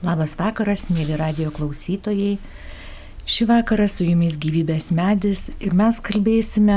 Labas 0.00 0.32
vakaras, 0.40 0.86
mėly 0.88 1.12
radio 1.20 1.50
klausytojai. 1.52 2.38
Šį 3.28 3.46
vakarą 3.50 3.84
su 3.84 4.06
jumis 4.06 4.38
gyvybės 4.40 4.86
medis 4.96 5.50
ir 5.60 5.74
mes 5.76 5.98
kalbėsime 6.00 6.76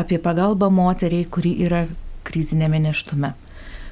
apie 0.00 0.16
pagalbą 0.16 0.70
moteriai, 0.72 1.26
kuri 1.28 1.52
yra 1.66 1.82
krizinėme 2.24 2.80
neštume. 2.80 3.34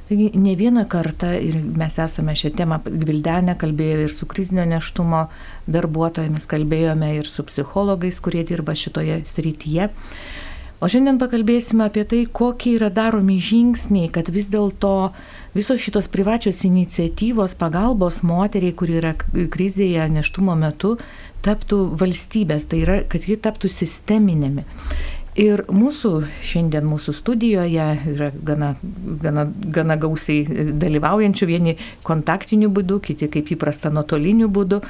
Taigi 0.08 0.30
ne 0.40 0.54
vieną 0.56 0.86
kartą 0.88 1.34
ir 1.36 1.60
mes 1.76 2.00
esame 2.00 2.32
šią 2.32 2.54
temą 2.56 2.80
gvildenę, 2.86 3.58
kalbėjome 3.60 4.08
ir 4.08 4.16
su 4.16 4.24
krizinio 4.26 4.64
neštumo 4.72 5.26
darbuotojomis, 5.68 6.48
kalbėjome 6.48 7.12
ir 7.18 7.28
su 7.28 7.44
psichologais, 7.52 8.16
kurie 8.24 8.46
dirba 8.48 8.72
šitoje 8.72 9.20
srityje. 9.28 9.90
O 10.80 10.88
šiandien 10.88 11.18
pakalbėsime 11.20 11.84
apie 11.90 12.06
tai, 12.08 12.22
kokie 12.24 12.70
yra 12.78 12.88
daromi 12.88 13.34
žingsniai, 13.44 14.08
kad 14.14 14.30
vis 14.32 14.46
dėlto 14.48 15.10
visos 15.52 15.82
šitos 15.84 16.08
privačios 16.08 16.62
iniciatyvos 16.64 17.52
pagalbos 17.60 18.22
moteriai, 18.24 18.72
kuri 18.72 18.96
yra 19.02 19.10
krizėje 19.20 20.06
neštumo 20.14 20.56
metu, 20.56 20.94
taptų 21.44 21.82
valstybės, 22.00 22.64
tai 22.72 22.80
yra, 22.86 22.96
kad 23.12 23.28
ji 23.28 23.36
taptų 23.44 23.68
sisteminėmi. 23.74 24.64
Ir 25.38 25.62
mūsų 25.70 26.10
šiandien 26.42 26.86
mūsų 26.90 27.12
studijoje 27.14 27.84
yra 28.10 28.30
gana, 28.34 28.72
gana, 29.22 29.44
gana 29.46 29.94
gausiai 30.00 30.42
dalyvaujančių, 30.74 31.46
vieni 31.46 31.76
kontaktiniu 32.06 32.66
būdu, 32.74 32.98
kiti 33.04 33.28
kaip 33.30 33.52
įprasta 33.54 33.92
nuotoliniu 33.94 34.48
būdu. 34.50 34.80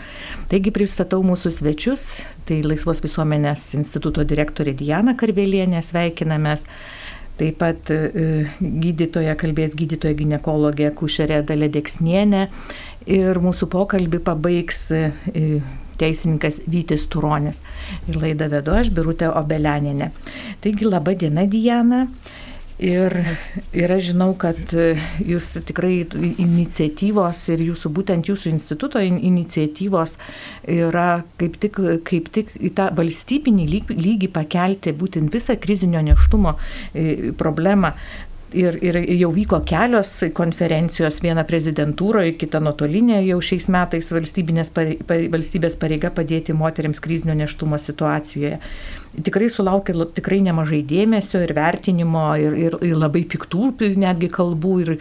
Taigi 0.48 0.72
pristatau 0.72 1.20
mūsų 1.26 1.52
svečius, 1.58 2.06
tai 2.48 2.62
Laisvos 2.64 3.04
visuomenės 3.04 3.74
instituto 3.76 4.24
direktorė 4.24 4.72
Diana 4.80 5.12
Karvelienė, 5.12 5.84
sveikinamės. 5.84 6.64
Taip 7.40 7.56
pat 7.60 7.92
e, 7.92 8.46
gydytoja 8.60 9.32
kalbės 9.40 9.76
gydytoja 9.76 10.16
gynekologė 10.16 10.90
Kušerė 10.96 11.38
Dalė 11.48 11.70
Deksnienė 11.72 12.46
ir 13.08 13.40
mūsų 13.40 13.68
pokalbį 13.72 14.20
pabaigs 14.26 14.82
e, 14.92 15.06
teisininkas 16.00 16.62
Vytis 16.70 17.06
Turonis. 17.12 17.62
Ir 18.08 18.20
laidą 18.22 18.50
vedu 18.52 18.76
aš, 18.76 18.92
Birutė 18.96 19.30
Obelianinė. 19.30 20.10
Taigi, 20.64 20.88
laba 20.88 21.16
diena, 21.18 21.46
Diana. 21.50 22.06
Ir, 22.80 23.12
ir 23.76 23.92
aš 23.92 24.06
žinau, 24.08 24.30
kad 24.40 24.72
jūs 25.20 25.50
tikrai 25.68 25.98
iniciatyvos 26.40 27.42
ir 27.52 27.64
jūsų, 27.66 27.90
būtent 27.92 28.30
jūsų 28.30 28.48
instituto 28.54 29.02
iniciatyvos 29.04 30.16
yra 30.64 31.20
kaip 31.40 31.58
tik, 31.60 31.76
kaip 32.08 32.30
tik 32.32 32.54
į 32.56 32.72
tą 32.78 32.88
valstybinį 32.96 33.68
lygį 33.90 34.30
pakelti 34.32 34.96
būtent 34.96 35.28
visą 35.34 35.58
krizinio 35.60 36.00
neštumo 36.08 36.56
e, 36.56 37.34
problemą 37.36 37.92
ir, 38.56 38.76
ir 38.82 38.98
jau 39.18 39.30
vyko 39.34 39.60
kelios 39.66 40.12
konferencijos, 40.36 41.20
viena 41.24 41.44
prezidentūroje, 41.48 42.34
kita 42.40 42.60
nuotolinė, 42.62 43.20
jau 43.26 43.38
šiais 43.44 43.68
metais 43.72 44.10
valstybės 44.12 45.76
pareiga 45.80 46.10
padėti 46.14 46.56
moteriams 46.56 47.02
krizinio 47.02 47.36
neštumo 47.38 47.78
situacijoje. 47.80 48.58
Tikrai 49.26 49.48
sulaukė 49.50 49.96
tikrai 50.16 50.38
nemažai 50.46 50.82
dėmesio 50.86 51.40
ir 51.42 51.54
vertinimo 51.56 52.26
ir, 52.38 52.54
ir, 52.66 52.76
ir 52.86 52.98
labai 52.98 53.24
piktų 53.30 53.72
netgi 53.98 54.30
kalbų 54.32 54.74
ir, 54.84 54.92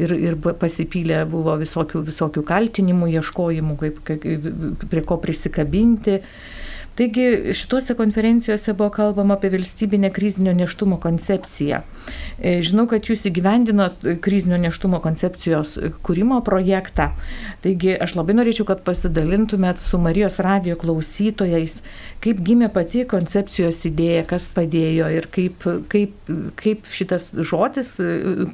ir, 0.00 0.16
ir 0.30 0.36
pasipylė 0.44 1.24
buvo 1.30 1.56
visokių, 1.60 2.04
visokių 2.10 2.44
kaltinimų, 2.48 3.08
ieškojimų, 3.20 3.78
kaip, 3.80 4.04
kaip, 4.08 4.52
prie 4.90 5.04
ko 5.06 5.18
prisikabinti. 5.22 6.20
Taigi 6.94 7.54
šituose 7.58 7.96
konferencijose 7.98 8.72
buvo 8.78 8.90
kalbama 8.94 9.34
apie 9.34 9.50
valstybinę 9.50 10.12
krizinio 10.14 10.52
neštumo 10.54 11.00
koncepciją. 11.02 11.80
E, 12.38 12.58
žinau, 12.66 12.86
kad 12.90 13.06
jūs 13.08 13.24
įgyvendinot 13.30 14.04
krizinio 14.24 14.58
neštumo 14.60 15.00
koncepcijos 15.04 15.76
kūrimo 16.06 16.40
projektą. 16.46 17.10
Taigi 17.64 17.94
aš 17.94 18.16
labai 18.18 18.36
norėčiau, 18.38 18.66
kad 18.68 18.84
pasidalintumėt 18.86 19.82
su 19.82 20.00
Marijos 20.02 20.40
radio 20.44 20.76
klausytojais, 20.80 21.78
kaip 22.24 22.42
gimė 22.44 22.70
pati 22.74 23.04
koncepcijos 23.08 23.84
idėja, 23.90 24.24
kas 24.34 24.48
padėjo 24.54 25.10
ir 25.14 25.28
kaip, 25.34 25.68
kaip, 25.92 26.32
kaip 26.60 26.88
šitas 26.90 27.32
žodis 27.38 27.96
e, 28.02 28.48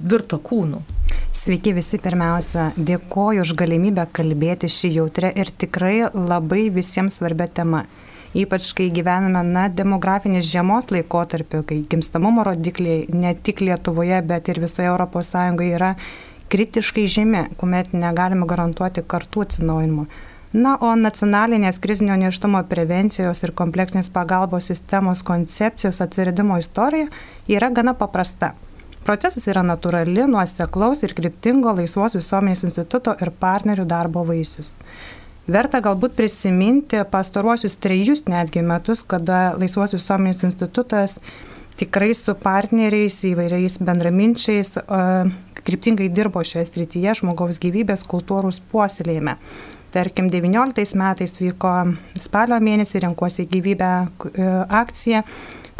virto 0.00 0.40
kūnu. 0.42 0.82
Sveiki 1.30 1.70
visi 1.76 1.98
pirmiausia, 2.02 2.72
dėkoju 2.74 3.44
už 3.44 3.54
galimybę 3.58 4.08
kalbėti 4.14 4.66
šį 4.70 4.90
jautrę 4.96 5.30
ir 5.38 5.52
tikrai 5.62 6.10
labai 6.10 6.66
visiems 6.74 7.20
svarbia 7.20 7.46
tema. 7.46 7.84
Ypač 8.30 8.68
kai 8.78 8.86
gyvename 8.94 9.42
na, 9.42 9.64
demografinės 9.74 10.46
žiemos 10.46 10.92
laikotarpiu, 10.94 11.64
kai 11.66 11.80
gimstamumo 11.90 12.44
rodikliai 12.46 13.08
ne 13.10 13.32
tik 13.34 13.58
Lietuvoje, 13.64 14.20
bet 14.22 14.48
ir 14.52 14.60
visoje 14.62 14.86
ES 14.86 15.32
yra 15.66 15.96
kritiškai 16.50 17.06
žemi, 17.06 17.48
kuomet 17.58 17.90
negalime 17.92 18.46
garantuoti 18.46 19.02
kartų 19.02 19.42
atsinaujinimo. 19.46 20.06
Na, 20.52 20.76
o 20.82 20.94
nacionalinės 20.98 21.78
krizinio 21.82 22.16
neštumo 22.18 22.62
prevencijos 22.70 23.42
ir 23.42 23.52
kompleksinės 23.54 24.10
pagalbos 24.10 24.66
sistemos 24.70 25.22
koncepcijos 25.22 26.00
atsiradimo 26.02 26.58
istorija 26.58 27.06
yra 27.46 27.70
gana 27.70 27.94
paprasta. 27.94 28.54
Procesas 29.06 29.46
yra 29.50 29.62
natūrali, 29.66 30.26
nuoseklaus 30.30 31.02
ir 31.06 31.14
kryptingo 31.18 31.72
laisvos 31.78 32.14
visuomenės 32.18 32.66
instituto 32.66 33.14
ir 33.22 33.30
partnerių 33.30 33.86
darbo 33.90 34.22
vaisius. 34.26 34.74
Verta 35.50 35.80
galbūt 35.82 36.12
prisiminti 36.14 37.00
pastaruosius 37.10 37.74
trejus 37.82 38.20
netgi 38.30 38.62
metus, 38.62 39.00
kada 39.02 39.56
Laisvos 39.58 39.96
visuomenės 39.96 40.44
institutas 40.46 41.16
tikrai 41.80 42.12
su 42.14 42.36
partneriais, 42.38 43.16
įvairiais 43.26 43.80
bendraminčiais 43.82 44.76
kryptingai 45.64 46.06
dirbo 46.14 46.44
šioje 46.46 46.68
srityje 46.68 47.16
žmogaus 47.22 47.58
gyvybės 47.62 48.06
kultūros 48.06 48.60
puoselėjime. 48.70 49.38
Tarkim, 49.90 50.28
19 50.30 50.94
metais 51.00 51.34
vyko 51.40 51.72
spalio 52.22 52.60
mėnesį 52.62 53.02
renkuosi 53.08 53.48
gyvybę 53.50 53.90
akcija, 54.70 55.24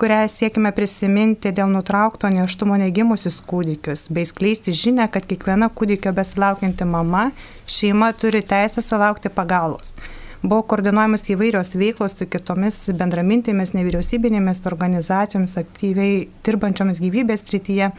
kurią 0.00 0.20
siekime 0.32 0.70
prisiminti 0.72 1.50
dėl 1.52 1.68
nutraukto 1.68 2.30
neštumo 2.32 2.78
negimusius 2.80 3.36
kūdikius, 3.44 4.06
bei 4.14 4.24
skleisti 4.28 4.72
žinę, 4.76 5.10
kad 5.12 5.26
kiekviena 5.28 5.68
kūdikio 5.76 6.14
besilaukianti 6.16 6.86
mama, 6.88 7.26
šeima 7.68 8.08
turi 8.16 8.40
teisę 8.40 8.80
sulaukti 8.84 9.28
pagalbos. 9.34 9.92
Buvo 10.40 10.62
koordinuojamas 10.72 11.26
įvairios 11.34 11.74
veiklos 11.76 12.16
su 12.16 12.24
kitomis 12.32 12.78
bendramintėmis 12.96 13.74
nevyriausybinėmis 13.76 14.64
organizacijomis 14.70 15.58
aktyviai 15.60 16.14
dirbančiomis 16.48 17.02
gyvybės 17.04 17.44
rytyje, 17.52 17.90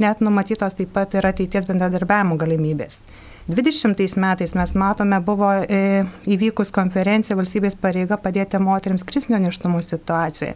net 0.00 0.24
numatytos 0.24 0.78
taip 0.78 0.94
pat 0.96 1.18
ir 1.18 1.28
ateities 1.28 1.68
bendradarbiavimo 1.68 2.40
galimybės. 2.40 3.02
20 3.48 4.16
metais 4.16 4.54
mes 4.54 4.72
matome, 4.74 5.18
buvo 5.20 5.48
e, 5.66 6.04
įvykus 6.30 6.70
konferencija 6.74 7.34
valstybės 7.34 7.74
pareiga 7.80 8.14
padėti 8.20 8.60
moteriams 8.62 9.02
krizinio 9.02 9.40
neštumo 9.42 9.80
situacijoje. 9.82 10.54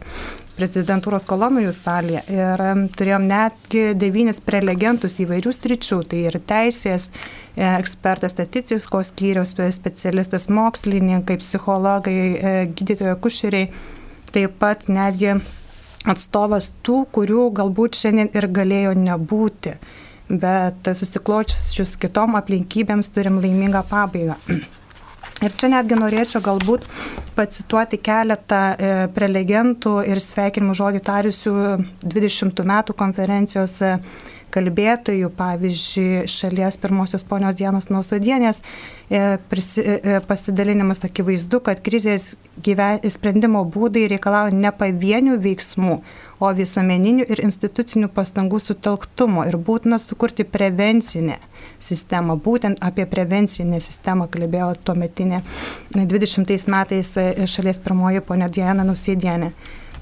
Prezidentūros 0.55 1.27
kolonijų 1.27 1.73
salėje 1.75 2.23
ir 2.31 2.63
turėjom 2.95 3.27
netgi 3.27 3.83
devynis 3.99 4.39
prelegentus 4.41 5.19
įvairių 5.19 5.53
stričių, 5.53 5.99
tai 6.07 6.23
ir 6.29 6.39
teisės, 6.47 7.09
e, 7.57 7.67
ekspertas 7.67 8.37
statistikos 8.37 9.11
skyriaus 9.11 9.51
specialistas, 9.75 10.47
mokslininkai, 10.47 11.41
psichologai, 11.43 12.17
e, 12.17 12.57
gydytojai, 12.71 13.19
kušeriai, 13.19 13.71
taip 14.31 14.55
pat 14.63 14.87
netgi 14.87 15.35
atstovas 16.07 16.71
tų, 16.87 17.03
kurių 17.11 17.49
galbūt 17.51 17.99
šiandien 17.99 18.31
ir 18.31 18.47
galėjo 18.47 18.95
nebūti 18.95 19.75
bet 20.29 20.89
susikločius 20.97 21.95
kitom 22.01 22.35
aplinkybėms 22.39 23.11
turim 23.15 23.39
laimingą 23.43 23.83
pabaigą. 23.89 24.37
Ir 25.45 25.53
čia 25.53 25.69
netgi 25.69 25.97
norėčiau 25.99 26.41
galbūt 26.41 26.87
pacituoti 27.37 27.99
keletą 28.01 28.61
e, 28.73 28.93
prelegentų 29.13 29.99
ir 30.09 30.17
sveikinimų 30.23 30.73
žodį 30.79 31.01
tariusių 31.05 31.53
20 32.01 32.63
metų 32.71 32.95
konferencijos 32.97 33.75
kalbėtojų, 34.53 35.29
pavyzdžiui, 35.37 36.27
šalies 36.31 36.77
pirmosios 36.81 37.25
ponios 37.27 37.57
Dienos 37.59 37.89
Nausodienės 37.91 38.61
e, 39.09 39.37
e, 39.37 40.19
pasidalinimas 40.27 41.03
akivaizdu, 41.07 41.59
kad 41.65 41.81
krizės 41.83 42.35
gyven, 42.63 43.01
sprendimo 43.11 43.63
būdai 43.67 44.07
reikalauja 44.13 44.55
ne 44.55 44.71
pavienių 44.71 45.37
veiksmų, 45.43 45.97
o 46.39 46.51
visuomeninių 46.53 47.25
ir 47.27 47.41
institucinių 47.45 48.11
pastangų 48.13 48.59
sutelktumo 48.61 49.45
ir 49.49 49.57
būtina 49.57 49.97
sukurti 50.01 50.45
prevencinę 50.45 51.39
sistemą. 51.79 52.37
Būtent 52.37 52.79
apie 52.85 53.07
prevencinę 53.09 53.81
sistemą 53.83 54.29
kalbėjo 54.31 54.75
tuo 54.85 54.95
metinė 54.97 55.41
20 55.97 56.71
metais 56.71 57.11
e, 57.17 57.33
šalies 57.49 57.81
pirmoji 57.83 58.23
ponė 58.25 58.49
Diana 58.53 58.87
Nusėdienė. 58.87 59.51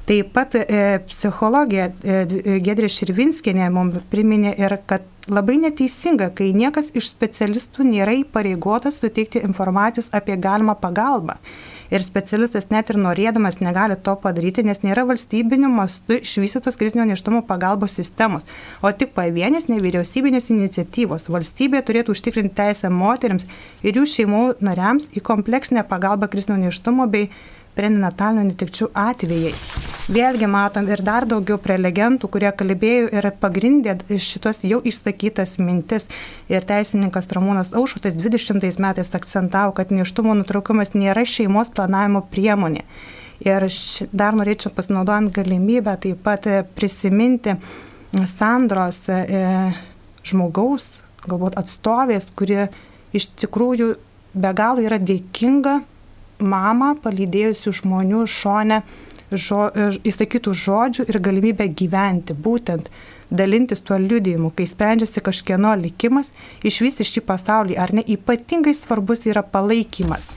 Taip 0.06 0.34
pat 0.36 0.54
e, 0.56 1.00
psichologija 1.10 1.90
e, 1.90 2.60
Gedrė 2.62 2.90
Širvinskinė 2.94 3.72
mums 3.74 4.04
priminė 4.12 4.52
ir, 4.62 4.78
kad 4.86 5.07
labai 5.25 5.56
neteisinga, 5.57 6.28
kai 6.38 6.52
niekas 6.54 6.92
iš 6.94 7.10
specialistų 7.10 7.88
nėra 7.88 8.13
įpareigotas 8.19 9.00
suteikti 9.02 9.42
informacijos 9.42 10.12
apie 10.13 10.38
galimą 10.38 10.75
pagalbą. 10.78 11.40
Ir 11.94 12.06
specialistas 12.06 12.69
net 12.69 12.90
ir 12.90 12.98
norėdamas 13.02 13.60
negali 13.62 13.98
to 14.02 14.13
padaryti, 14.22 14.63
nes 14.66 14.81
nėra 14.86 15.07
valstybinių 15.10 15.69
mastų 15.74 16.19
išvystytos 16.22 16.78
krizinio 16.81 17.06
neštumo 17.10 17.44
pagalbos 17.46 17.98
sistemos, 17.98 18.46
o 18.81 18.94
tik 18.94 19.13
pavienės 19.18 19.69
nevyriausybinės 19.69 20.50
iniciatyvos. 20.54 21.30
Valstybė 21.34 21.81
turėtų 21.86 22.13
užtikrinti 22.13 22.58
teisę 22.58 22.94
moteriams 22.94 23.46
ir 23.86 23.98
jų 23.98 24.08
šeimų 24.16 24.46
nariams 24.66 25.12
į 25.13 25.25
kompleksinę 25.25 25.86
pagalbą 25.90 26.30
krizinio 26.30 26.58
neštumo 26.68 27.06
bei 27.10 27.30
prenatalinių 27.75 28.50
netikčių 28.51 28.89
atvejais. 28.95 29.62
Vėlgi 30.06 30.45
matom 30.45 30.86
ir 30.92 31.01
dar 31.01 31.25
daugiau 31.25 31.57
prelegentų, 31.62 32.30
kurie 32.30 32.51
kalbėjo 32.54 33.07
ir 33.18 33.27
pagrindė 33.42 33.95
šitos 34.22 34.62
jau 34.68 34.77
išsakytas 34.86 35.57
mintis. 35.57 36.06
Ir 36.51 36.66
teisininkas 36.68 37.31
Ramūnas 37.33 37.74
Aušutas 37.74 38.13
20 38.19 38.80
metais 38.83 39.10
akcentavo, 39.18 39.74
kad 39.77 39.94
neštumo 39.95 40.36
nutraukimas 40.38 40.94
nėra 40.94 41.25
šeimos 41.25 41.74
planavimo 41.74 42.22
priemonė. 42.30 42.86
Ir 43.44 43.66
dar 44.16 44.38
norėčiau 44.38 44.72
pasinaudojant 44.75 45.33
galimybę 45.36 45.98
taip 46.04 46.22
pat 46.24 46.45
prisiminti 46.77 47.57
Sandros 48.30 49.01
e, 49.12 49.18
žmogaus, 50.24 51.01
galbūt 51.25 51.57
atstovės, 51.60 52.30
kuri 52.38 52.69
iš 53.16 53.27
tikrųjų 53.42 53.89
be 54.36 54.54
galo 54.56 54.86
yra 54.86 55.01
dėkinga 55.01 55.81
mamą 56.40 56.96
palydėjusių 57.04 57.74
žmonių 57.82 58.26
šone 58.28 58.82
žo, 59.32 59.70
e, 59.74 59.90
įsakytų 60.06 60.54
žodžių 60.54 61.06
ir 61.10 61.20
galimybę 61.20 61.68
gyventi, 61.68 62.34
būtent 62.34 62.90
dalintis 63.32 63.82
tuo 63.82 63.98
liudijimu, 63.98 64.52
kai 64.56 64.68
sprendžiasi 64.70 65.24
kažkieno 65.26 65.74
likimas, 65.80 66.32
išvysti 66.64 67.08
šį 67.08 67.26
pasaulį, 67.26 67.80
ar 67.80 67.94
ne 67.94 68.06
ypatingai 68.06 68.76
svarbus 68.78 69.26
yra 69.26 69.44
palaikymas. 69.44 70.30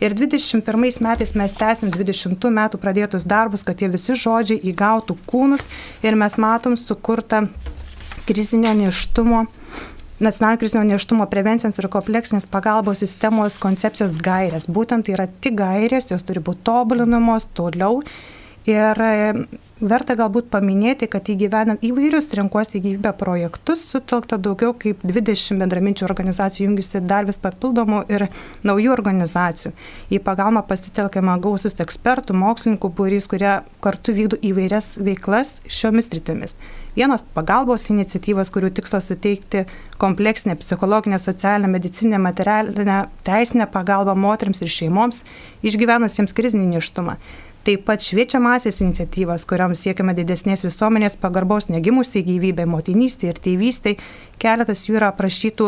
Ir 0.00 0.14
21 0.16 1.02
metais 1.04 1.34
mes 1.36 1.52
tęsim 1.52 1.90
20 1.92 2.48
metų 2.56 2.78
pradėtus 2.80 3.26
darbus, 3.28 3.62
kad 3.66 3.76
tie 3.76 3.90
visi 3.92 4.16
žodžiai 4.16 4.62
įgautų 4.72 5.18
kūnus 5.28 5.66
ir 6.00 6.16
mes 6.16 6.38
matom 6.40 6.78
sukurtą 6.80 7.44
krizinio 8.24 8.72
neštumo 8.78 9.44
nacionalinio 10.20 10.60
krizinio 10.60 10.84
neštumo 10.84 11.26
prevencijos 11.32 11.78
ir 11.80 11.88
kompleksinės 11.92 12.48
pagalbos 12.50 13.00
sistemos 13.00 13.56
koncepcijos 13.62 14.18
gairės. 14.24 14.68
Būtent 14.68 15.06
tai 15.06 15.16
yra 15.16 15.26
tik 15.40 15.56
gairės, 15.60 16.10
jos 16.12 16.26
turi 16.28 16.42
būti 16.44 16.66
tobulinamos 16.68 17.48
toliau. 17.56 18.02
Ir 18.68 18.98
e, 19.00 19.32
verta 19.80 20.12
galbūt 20.18 20.50
paminėti, 20.52 21.06
kad 21.08 21.24
įgyvenant 21.32 21.80
įvairius 21.86 22.28
renkuosi 22.36 22.76
į 22.76 22.82
gyvybę 22.84 23.14
projektus 23.16 23.86
sutelkta 23.88 24.36
daugiau 24.36 24.74
kaip 24.76 25.00
20 25.00 25.62
bendraminčių 25.62 26.04
organizacijų 26.04 26.66
jungiasi 26.68 27.00
dar 27.00 27.24
vis 27.24 27.40
papildomų 27.40 28.02
ir 28.12 28.26
naujų 28.68 28.92
organizacijų. 28.92 29.72
Į 30.12 30.20
pagalbą 30.26 30.66
pasitelkiama 30.68 31.38
gausus 31.40 31.80
ekspertų, 31.80 32.36
mokslininkų 32.36 32.92
būrys, 33.00 33.30
kurie 33.32 33.62
kartu 33.80 34.12
vykdo 34.12 34.36
įvairias 34.44 34.98
veiklas 35.00 35.62
šiomis 35.64 36.12
rytimis. 36.12 36.54
Vienos 36.96 37.22
pagalbos 37.36 37.86
iniciatyvos, 37.92 38.50
kurių 38.50 38.72
tikslas 38.74 39.06
suteikti 39.10 39.64
kompleksinę 40.00 40.56
psichologinę, 40.58 41.18
socialinę, 41.22 41.70
medicinę, 41.70 42.18
materialinę, 42.18 43.04
teisinę 43.26 43.68
pagalbą 43.70 44.16
moteriams 44.18 44.62
ir 44.64 44.72
šeimoms 44.74 45.22
išgyvenusiems 45.62 46.34
krizinį 46.34 46.66
neštumą. 46.74 47.16
Taip 47.60 47.82
pat 47.84 48.00
šviečiamasias 48.00 48.80
iniciatyvas, 48.80 49.44
kuriams 49.44 49.82
siekiama 49.84 50.14
didesnės 50.16 50.64
visuomenės 50.64 51.18
pagarbos 51.20 51.68
negimusiai 51.68 52.24
gyvybė, 52.24 52.64
motinystė 52.64 53.34
ir 53.34 53.40
tėvystė. 53.44 53.98
Keletas 54.40 54.86
jų 54.86 54.96
yra 54.96 55.10
aprašytų 55.12 55.66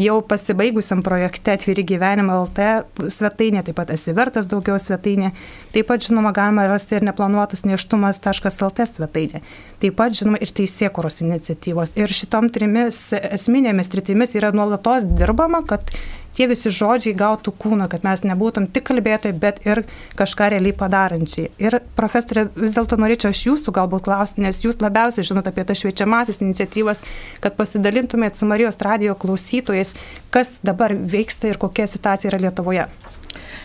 jau 0.00 0.14
pasibaigusiam 0.24 1.02
projekte 1.04 1.52
Atviri 1.52 1.84
gyvenimo 1.86 2.38
LT 2.46 3.10
svetainė, 3.12 3.60
taip 3.66 3.76
pat 3.76 3.92
esi 3.92 4.14
vertas 4.16 4.48
daugiau 4.48 4.78
svetainė. 4.80 5.34
Taip 5.74 5.90
pat, 5.90 6.08
žinoma, 6.08 6.32
galima 6.32 6.64
rasti 6.70 6.96
ir 6.96 7.04
neplanuotas 7.10 7.66
neštumas.lt 7.68 8.88
svetainė. 8.94 9.44
Taip 9.84 10.00
pat, 10.00 10.16
žinoma, 10.16 10.40
ir 10.40 10.48
teisėkuros 10.56 11.20
iniciatyvos. 11.26 11.92
Ir 12.00 12.18
šitom 12.22 12.48
trimis 12.56 13.04
esminėmis 13.20 13.92
tritimis 13.92 14.32
yra 14.40 14.54
nuolatos 14.56 15.04
dirbama, 15.12 15.60
kad 15.68 15.92
tie 16.36 16.48
visi 16.50 16.72
žodžiai 16.74 17.14
gautų 17.18 17.54
kūną, 17.62 17.88
kad 17.92 18.04
mes 18.06 18.24
nebūtum 18.26 18.68
tik 18.74 18.86
kalbėtojai, 18.90 19.36
bet 19.40 19.60
ir 19.66 19.84
kažką 20.18 20.50
realiai 20.54 20.74
padarančiai. 20.76 21.50
Ir 21.62 21.78
profesorė, 21.98 22.48
vis 22.56 22.76
dėlto 22.76 22.98
norėčiau 23.00 23.32
aš 23.32 23.44
jūsų 23.48 23.74
galbūt 23.78 24.06
klausti, 24.08 24.44
nes 24.44 24.60
jūs 24.64 24.80
labiausiai 24.82 25.26
žinote 25.26 25.52
apie 25.52 25.66
tas 25.68 25.80
šviečiamasis 25.80 26.42
iniciatyvas, 26.44 27.02
kad 27.44 27.58
pasidalintumėt 27.58 28.38
su 28.38 28.48
Marijos 28.50 28.80
radio 28.84 29.16
klausytojais, 29.18 29.94
kas 30.34 30.58
dabar 30.66 30.94
vyksta 30.94 31.50
ir 31.52 31.60
kokia 31.62 31.88
situacija 31.90 32.32
yra 32.32 32.42
Lietuvoje. 32.48 32.88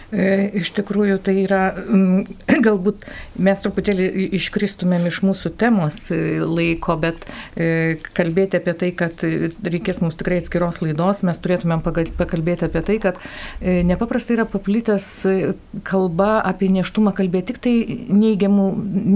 E, 0.10 0.50
iš 0.58 0.72
tikrųjų, 0.74 1.20
tai 1.22 1.36
yra, 1.44 1.70
mm, 1.78 2.24
galbūt 2.66 3.06
mes 3.46 3.60
truputėlį 3.62 4.08
iškristumėm 4.40 5.06
iš 5.10 5.22
mūsų 5.26 5.52
temos 5.60 6.00
e, 6.10 6.40
laiko, 6.42 6.96
bet 7.02 7.28
e, 7.54 8.00
kalbėti 8.18 8.58
apie 8.58 8.74
tai, 8.80 8.90
kad 8.98 9.22
reikės 9.22 10.02
mums 10.02 10.18
tikrai 10.18 10.40
atskiros 10.42 10.82
laidos, 10.82 11.22
mes 11.28 11.42
turėtumėm 11.44 11.84
pakalbėti 11.86 12.66
apie 12.66 12.82
tai, 12.88 12.98
kad 13.04 13.20
nepaprastai 13.62 14.38
yra 14.40 14.46
paplitęs 14.50 15.06
kalba 15.88 16.40
apie 16.48 16.72
neštumą 16.74 17.14
kalbėti 17.18 17.54
tik 17.54 17.62
tai 17.64 17.74
neigiamų, 18.10 18.66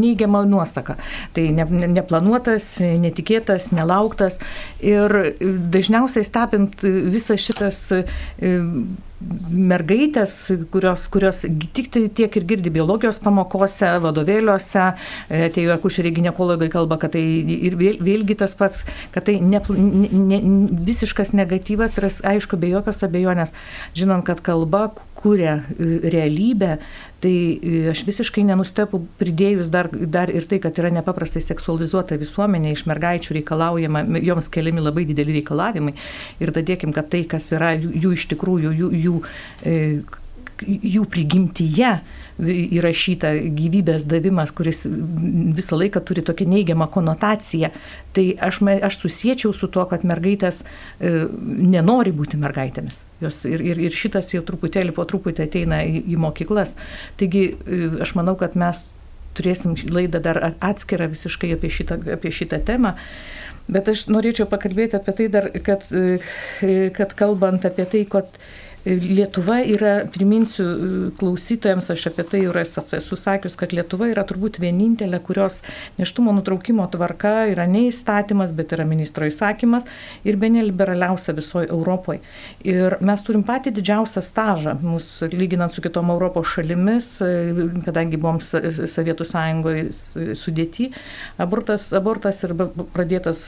neigiamą 0.04 0.44
nuostaką. 0.50 0.96
Tai 1.36 1.44
ne, 1.58 1.66
neplanuotas, 1.94 2.76
netikėtas, 2.80 3.72
nelauktas 3.76 4.40
ir 4.82 5.34
dažniausiai 5.74 6.26
stebint 6.28 6.86
visas 6.86 7.44
šitas 7.44 7.84
mergaitės, 9.54 10.36
kurios, 10.74 11.06
kurios 11.12 11.44
tik 11.76 11.90
tai 11.94 12.06
tiek 12.16 12.36
ir 12.40 12.48
girdi 12.50 12.74
biologijos 12.74 13.20
pamokose, 13.24 13.90
vadovėliuose, 14.04 14.86
e, 15.30 15.48
tai 15.56 15.66
akušeriai 15.76 16.16
gynekologai 16.18 16.70
kalba, 16.74 17.00
kad 17.02 17.16
tai 17.16 17.24
ir 17.70 17.78
vėl, 17.80 18.00
vėlgi 18.04 18.38
tas 18.44 18.56
pats, 18.60 18.84
kad 19.16 19.28
tai 19.30 19.40
ne, 19.44 19.62
ne, 19.70 20.42
visiškas 20.90 21.34
negatyvas 21.38 21.98
ir 22.00 22.10
aišku, 22.10 22.60
be 22.60 22.74
jokios 22.74 23.04
abejonės, 23.06 23.56
žinant, 23.98 24.26
kad 24.28 24.44
kalba 24.46 24.90
kuria 25.24 25.56
e, 25.56 25.88
realybę, 26.14 26.78
tai 27.24 27.36
e, 27.56 27.84
aš 27.94 28.04
visiškai 28.08 28.44
nenustepu 28.50 29.00
pridėjus 29.22 29.72
dar, 29.74 29.88
dar 29.92 30.32
ir 30.34 30.48
tai, 30.50 30.60
kad 30.64 30.80
yra 30.82 30.92
nepaprastai 30.98 31.44
seksualizuota 31.46 32.20
visuomenė, 32.20 32.74
iš 32.76 32.84
mergaičių 32.92 33.40
reikalaujama, 33.40 34.04
joms 34.24 34.52
keliami 34.54 34.84
labai 34.84 35.08
dideli 35.08 35.40
reikalavimai 35.40 35.96
ir 36.44 36.52
dadėkim, 36.56 36.92
kad 36.96 37.08
tai, 37.14 37.24
kas 37.30 37.54
yra 37.56 37.72
jų, 37.78 37.94
jų 38.04 38.18
iš 38.18 38.28
tikrųjų, 38.34 38.76
jų, 38.82 38.92
jų, 39.06 39.16
e, 39.64 39.80
jų 40.68 41.06
prigimtyje, 41.12 41.94
įrašyta 42.44 43.34
gyvybės 43.54 44.08
davimas, 44.10 44.52
kuris 44.56 44.84
visą 44.86 45.78
laiką 45.80 46.02
turi 46.06 46.24
tokią 46.26 46.48
neigiamą 46.50 46.88
konotaciją, 46.92 47.70
tai 48.16 48.26
aš, 48.42 48.62
aš 48.90 49.00
susiečiau 49.04 49.54
su 49.56 49.70
tuo, 49.72 49.86
kad 49.90 50.06
mergaitės 50.08 50.64
e, 50.64 51.14
nenori 51.74 52.14
būti 52.16 52.40
mergaitėmis. 52.42 53.04
Jos 53.24 53.44
ir, 53.50 53.64
ir, 53.64 53.80
ir 53.88 53.96
šitas 53.96 54.34
jau 54.34 54.44
truputėlį 54.46 54.96
po 54.96 55.06
truputį 55.10 55.48
ateina 55.48 55.84
į, 55.88 56.04
į 56.14 56.20
mokyklas. 56.20 56.76
Taigi 57.20 57.46
e, 57.54 57.86
aš 58.04 58.16
manau, 58.20 58.36
kad 58.40 58.58
mes 58.60 58.86
turėsim 59.38 59.78
laidą 59.90 60.22
dar 60.24 60.40
atskirą 60.62 61.10
visiškai 61.14 61.54
apie 61.56 61.72
šitą, 61.74 62.00
apie 62.18 62.34
šitą 62.34 62.60
temą. 62.68 62.94
Bet 63.72 63.88
aš 63.88 64.08
norėčiau 64.12 64.46
pakalbėti 64.52 64.98
apie 65.00 65.16
tai 65.20 65.30
dar, 65.32 65.48
kad, 65.66 65.86
e, 65.96 66.90
kad 66.96 67.16
kalbant 67.20 67.66
apie 67.70 67.88
tai, 67.90 68.04
kad 68.12 68.40
Lietuva 68.84 69.62
yra, 69.64 69.92
priminsiu 70.12 70.66
klausytojams, 71.16 71.88
aš 71.94 72.10
apie 72.10 72.26
tai 72.28 72.42
jau 72.44 72.52
esu 72.60 73.16
sakius, 73.16 73.56
kad 73.56 73.72
Lietuva 73.72 74.10
yra 74.12 74.26
turbūt 74.28 74.58
vienintelė, 74.60 75.22
kurios 75.24 75.62
neštumo 75.96 76.34
nutraukimo 76.36 76.84
tvarka 76.92 77.46
yra 77.54 77.64
ne 77.64 77.86
įstatymas, 77.88 78.52
bet 78.52 78.74
yra 78.76 78.84
ministro 78.84 79.24
įsakymas 79.30 79.88
ir 80.28 80.36
be 80.42 80.50
neliberaliausia 80.52 81.32
visoje 81.38 81.70
Europoje. 81.72 82.20
Ir 82.68 82.98
mes 83.00 83.24
turim 83.24 83.46
patį 83.48 83.72
didžiausią 83.78 84.24
stažą, 84.26 84.76
mūsų 84.84 85.32
lyginant 85.32 85.72
su 85.72 85.84
kitom 85.86 86.12
Europos 86.12 86.52
šalimis, 86.52 87.08
kadangi 87.88 88.20
buvom 88.20 88.42
Sovietų 88.44 89.30
sąjungoje 89.30 90.36
sudėti, 90.36 90.90
abortas, 91.40 91.88
abortas 91.96 92.44
ir 92.44 92.52
pradėtas 92.92 93.46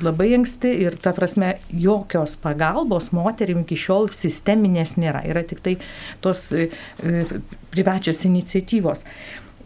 labai 0.00 0.32
anksti 0.40 0.72
ir 0.86 0.96
ta 0.96 1.12
prasme 1.12 1.58
jokios 1.68 2.38
pagalbos 2.40 3.12
moterim 3.12 3.66
iki 3.66 3.76
šiol 3.84 4.08
sistemai 4.08 4.53
sisteminės 4.54 4.96
nėra, 4.96 5.24
yra 5.26 5.42
tik 5.42 5.60
tai 5.62 5.76
tos 6.22 6.52
e, 6.52 6.68
e, 7.02 7.24
privačios 7.72 8.24
iniciatyvos. 8.24 9.04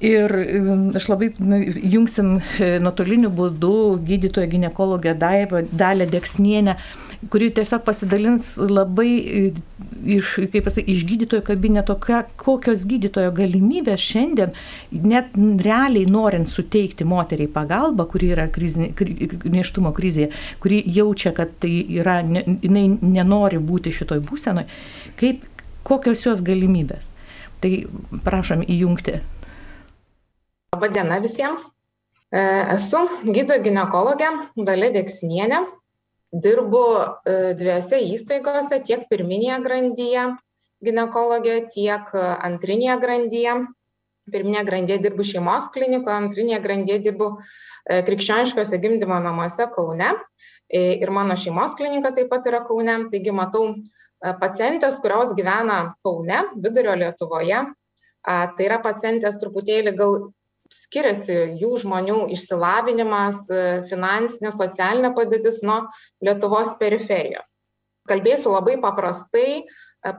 Ir 0.00 0.30
e, 0.30 0.60
aš 0.96 1.08
labai 1.10 1.32
nu, 1.38 1.58
jungsim 1.92 2.40
nuotoliniu 2.80 3.30
būdu 3.30 4.00
gydytoją 4.06 4.48
gynekologę 4.48 5.14
Daivą, 5.18 5.66
Dalę 5.72 6.06
Deksnienę, 6.06 6.76
kuri 7.30 7.48
tiesiog 7.54 7.82
pasidalins 7.82 8.52
labai 8.62 9.10
iš, 10.06 10.34
kaip 10.52 10.64
pasakyti, 10.68 10.94
iš 10.94 11.04
gydytojo 11.08 11.42
kabineto, 11.46 11.96
ką, 11.98 12.20
kokios 12.38 12.84
gydytojo 12.88 13.32
galimybės 13.34 14.02
šiandien, 14.04 14.54
net 15.02 15.34
realiai 15.64 16.06
norint 16.10 16.50
suteikti 16.50 17.06
moteriai 17.08 17.50
pagalbą, 17.50 18.06
kuri 18.12 18.30
yra 18.36 18.46
krizinė, 18.54 18.92
neštumo 19.50 19.92
krizėje, 19.96 20.30
kuri 20.62 20.78
jaučia, 20.98 21.34
kad 21.36 21.56
tai 21.62 21.72
yra, 21.98 22.20
jinai 22.22 22.86
nenori 23.02 23.58
būti 23.58 23.94
šitoj 23.98 24.22
būsenoj, 24.28 24.68
kaip, 25.18 25.42
kokios 25.88 26.22
jos 26.26 26.44
galimybės. 26.46 27.12
Tai 27.58 27.72
prašom 28.22 28.62
įjungti. 28.62 29.16
Labadiena 30.76 31.18
visiems. 31.24 31.64
E, 32.30 32.40
esu 32.76 33.00
gydo 33.24 33.56
gynekologė 33.64 34.30
Dalė 34.68 34.92
Deksinienė. 34.94 35.64
Dirbu 36.28 36.84
e, 37.24 37.34
dviejose 37.56 38.02
įstaigose, 38.12 38.82
tiek 38.84 39.06
pirminėje 39.08 39.58
grandyje 39.64 40.24
gynekologė, 40.84 41.56
tiek 41.72 42.10
antrinėje 42.18 42.96
grandyje. 43.00 43.54
Pirminėje 44.28 44.64
grandyje 44.68 44.98
dirbu 45.06 45.24
šeimos 45.24 45.70
klinikoje, 45.72 46.16
antrinėje 46.20 46.60
grandyje 46.66 46.98
dirbu 47.06 47.30
e, 47.38 48.02
krikščioniškose 48.04 48.80
gimdymo 48.82 49.22
namuose 49.24 49.70
Kaune. 49.72 50.12
Ir 50.68 51.08
mano 51.08 51.32
šeimos 51.32 51.72
klinika 51.78 52.12
taip 52.12 52.28
pat 52.28 52.44
yra 52.50 52.60
Kaune. 52.66 52.98
Taigi 53.08 53.32
matau 53.32 53.70
pacientės, 54.20 54.98
kurios 55.00 55.32
gyvena 55.38 55.94
Kaune, 56.04 56.42
vidurio 56.60 56.92
Lietuvoje. 56.92 57.62
Tai 58.28 58.66
yra 58.66 58.76
pacientės 58.84 59.40
truputėlį 59.40 59.94
gal 59.96 60.18
skiriasi 60.72 61.36
jų 61.60 61.74
žmonių 61.82 62.18
išsilavinimas, 62.34 63.44
finansinė, 63.88 64.52
socialinė 64.54 65.12
padėtis 65.16 65.62
nuo 65.64 65.84
Lietuvos 66.24 66.74
periferijos. 66.80 67.54
Kalbėsiu 68.08 68.54
labai 68.54 68.78
paprastai, 68.80 69.64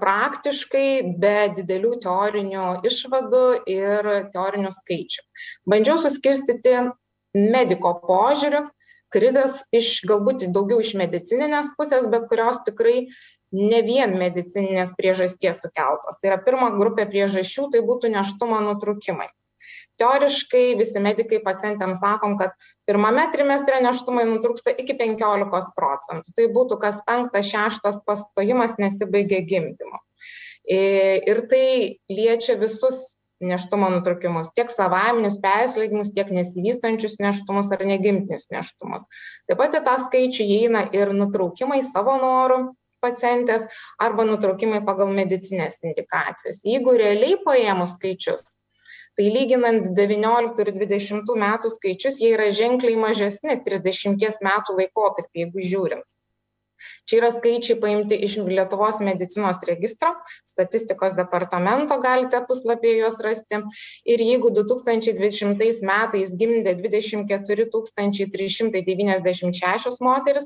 praktiškai, 0.02 1.16
be 1.22 1.38
didelių 1.58 1.96
teorinių 2.04 2.66
išvadų 2.86 3.46
ir 3.72 4.10
teorinių 4.34 4.74
skaičių. 4.76 5.24
Bandžiau 5.70 5.98
suskirstyti 6.04 6.76
mediko 7.34 7.96
požiūrių, 8.06 8.68
krizės 9.14 9.64
iš 9.74 10.04
galbūt 10.10 10.46
daugiau 10.54 10.84
iš 10.84 10.94
medicininės 11.02 11.74
pusės, 11.80 12.06
bet 12.14 12.30
kurios 12.30 12.62
tikrai 12.68 13.08
ne 13.56 13.82
vien 13.82 14.14
medicininės 14.22 14.94
priežasties 14.98 15.64
sukeltos. 15.64 16.22
Tai 16.22 16.34
yra 16.34 16.42
pirma 16.46 16.70
grupė 16.76 17.08
priežasčių, 17.10 17.72
tai 17.74 17.82
būtų 17.86 18.14
neštumo 18.14 18.62
nutrukimai 18.68 19.32
teoriškai 20.00 20.64
visi 20.80 21.02
medikai 21.04 21.42
pacientėms 21.46 22.02
sakom, 22.02 22.38
kad 22.40 22.56
pirmame 22.90 23.28
trimestre 23.34 23.82
neštumai 23.84 24.26
nutrūksta 24.30 24.74
iki 24.74 24.96
15 25.00 25.76
procentų. 25.78 26.36
Tai 26.36 26.50
būtų 26.56 26.80
kas 26.82 27.04
penktas, 27.08 27.52
šeštas 27.52 28.02
pastojimas 28.08 28.78
nesibaigia 28.82 29.44
gimdymu. 29.46 30.02
Ir 30.70 31.46
tai 31.50 31.66
liečia 32.12 32.58
visus 32.60 33.16
neštumo 33.40 33.88
nutraukimus, 33.94 34.52
tiek 34.56 34.72
savaiminius 34.72 35.40
persileidimus, 35.44 36.12
tiek 36.16 36.32
nesivystančius 36.36 37.16
neštumus 37.24 37.72
ar 37.72 37.86
negimtinius 37.88 38.50
neštumus. 38.52 39.08
Taip 39.48 39.62
pat 39.62 39.78
į 39.80 39.84
tą 39.86 39.96
skaičių 40.04 40.48
įeina 40.58 40.84
ir 40.96 41.14
nutraukimai 41.16 41.80
savo 41.88 42.18
norų 42.20 42.60
pacientės 43.00 43.64
arba 44.02 44.26
nutraukimai 44.28 44.82
pagal 44.84 45.14
medicinės 45.16 45.80
indikacijas. 45.88 46.60
Jeigu 46.68 46.98
realiai 47.00 47.40
paėmus 47.46 47.96
skaičius, 47.96 48.59
tai 49.20 49.28
lyginant 49.36 49.88
devynioliktų 49.98 50.64
ir 50.66 50.70
dvidešimtų 50.78 51.36
metų 51.42 51.72
skaičius 51.74 52.22
jie 52.24 52.32
yra 52.38 52.48
ženkliai 52.62 52.96
mažesni 53.04 53.60
trisdešimties 53.68 54.40
metų 54.50 54.80
laikotarpy 54.82 55.44
jeigu 55.46 55.70
žiūrint 55.76 56.19
Čia 57.10 57.18
yra 57.22 57.30
skaičiai 57.34 57.80
paimti 57.82 58.16
iš 58.28 58.34
Lietuvos 58.46 58.98
medicinos 59.04 59.58
registro, 59.68 60.10
statistikos 60.48 61.14
departamento, 61.18 61.98
galite 62.04 62.38
puslapyje 62.48 62.96
juos 63.02 63.18
rasti. 63.24 63.56
Ir 64.10 64.20
jeigu 64.24 64.48
2020 64.56 65.84
metais 65.90 66.30
gimdė 66.40 66.72
24 66.80 67.66
396 67.70 70.00
moteris, 70.06 70.46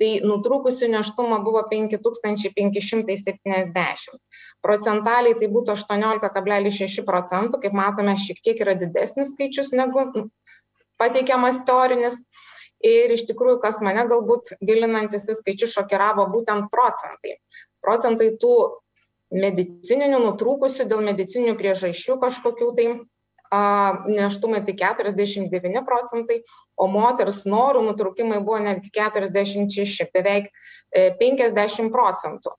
tai 0.00 0.10
nutrūkusių 0.26 0.86
neštumo 0.96 1.36
buvo 1.46 1.62
5570. 1.70 4.18
Procentaliai 4.66 5.34
tai 5.38 5.46
būtų 5.56 5.70
18,6 5.76 7.06
procentų, 7.08 7.54
kaip 7.64 7.74
matome, 7.76 8.12
šiek 8.18 8.38
tiek 8.44 8.56
yra 8.64 8.74
didesnis 8.78 9.28
skaičius 9.34 9.68
negu 9.76 10.00
pateikiamas 11.02 11.56
teorinis 11.66 12.14
ir 12.86 13.14
iš 13.14 13.26
tikrųjų 13.30 13.60
kas 13.62 13.80
mane 13.84 14.04
galbūt 14.10 14.56
gilinantis 14.60 15.28
į 15.30 15.38
skaičius 15.38 15.74
šokiravo 15.78 16.26
būtent 16.34 16.70
procentai 16.72 17.38
procentai 17.82 18.32
tų 18.42 18.54
medicininių 19.32 20.20
nutrūkusių 20.22 20.86
dėl 20.90 21.02
medicininių 21.06 21.56
priežasčių 21.58 22.18
kažkokių 22.22 22.70
tai 22.78 22.86
neštumai 23.52 24.62
tai 24.64 24.72
49 24.80 25.82
procentai, 25.84 26.38
o 26.80 26.86
moters 26.88 27.42
norų 27.44 27.82
nutraukimai 27.84 28.38
buvo 28.40 28.62
netgi 28.64 28.88
46, 28.96 30.06
beveik 30.14 30.48
50 31.20 31.52
e, 31.52 31.90
procentų. 31.92 32.54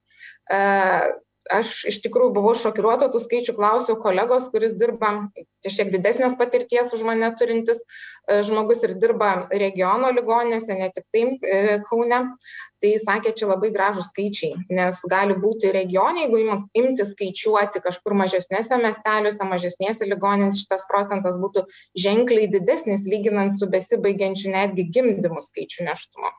Aš 1.51 1.81
iš 1.89 1.97
tikrųjų 2.05 2.31
buvau 2.37 2.53
šokiruota 2.55 3.09
tų 3.11 3.19
skaičių, 3.19 3.55
klausiau 3.57 3.97
kolegos, 3.99 4.45
kuris 4.53 4.77
dirba 4.79 5.09
šiek 5.67 5.89
didesnės 5.91 6.37
patirties 6.39 6.93
už 6.95 7.03
mane 7.03 7.27
turintis 7.35 7.81
e, 7.83 8.37
žmogus 8.47 8.83
ir 8.87 8.93
dirba 8.99 9.49
regiono 9.51 10.11
ligonėse, 10.15 10.71
ne 10.79 10.87
tik 10.95 11.09
tai 11.11 11.25
Kaune. 11.89 12.21
Tai 12.83 12.91
sakė, 12.99 13.31
čia 13.39 13.47
labai 13.47 13.69
gražus 13.71 14.09
skaičiai, 14.11 14.57
nes 14.75 14.97
gali 15.07 15.35
būti 15.39 15.71
regione, 15.71 16.25
jeigu 16.25 16.57
imti 16.75 17.05
skaičiuoti 17.07 17.79
kažkur 17.83 18.15
mažesnėse 18.19 18.79
miesteliuose, 18.79 19.47
mažesnėse 19.47 20.07
ligonėse, 20.07 20.65
šitas 20.65 20.83
procentas 20.89 21.39
būtų 21.39 21.63
ženkliai 21.95 22.49
didesnis, 22.51 23.07
lyginant 23.07 23.55
su 23.55 23.71
besibaigiančiu 23.71 24.51
netgi 24.51 24.87
gimdymų 24.95 25.43
skaičiu 25.43 25.87
neštumo. 25.87 26.33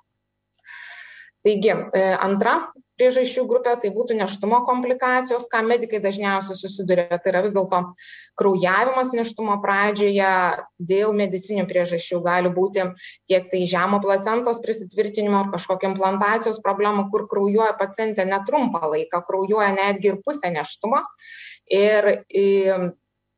Taigi, 1.45 1.73
e, 1.73 2.05
antra 2.25 2.59
priežasčių 2.99 3.45
grupė 3.51 3.75
tai 3.83 3.91
būtų 3.95 4.17
neštumo 4.19 4.61
komplikacijos, 4.69 5.47
ką 5.51 5.63
medikai 5.67 6.01
dažniausiai 6.05 6.59
susiduria. 6.59 7.19
Tai 7.19 7.33
yra 7.33 7.43
vis 7.47 7.55
dėlto 7.57 7.81
kraujavimas 8.39 9.13
neštumo 9.15 9.59
pradžioje 9.63 10.31
dėl 10.79 11.15
medicinių 11.17 11.67
priežasčių 11.71 12.23
gali 12.25 12.55
būti 12.55 12.89
tiek 13.31 13.51
tai 13.51 13.65
žemo 13.71 14.01
placentos 14.05 14.63
prisitvirtinimo 14.65 15.43
ar 15.43 15.53
kažkokio 15.55 15.93
implantacijos 15.93 16.63
problemų, 16.65 17.09
kur 17.15 17.29
kraujuoja 17.31 17.75
pacientė 17.81 18.27
netrumpą 18.31 18.87
laiką, 18.95 19.23
kraujuoja 19.27 19.75
netgi 19.77 20.15
ir 20.15 20.21
pusę 20.25 20.53
neštumo. 20.55 21.03
Ir, 21.73 22.11
ir 22.29 22.91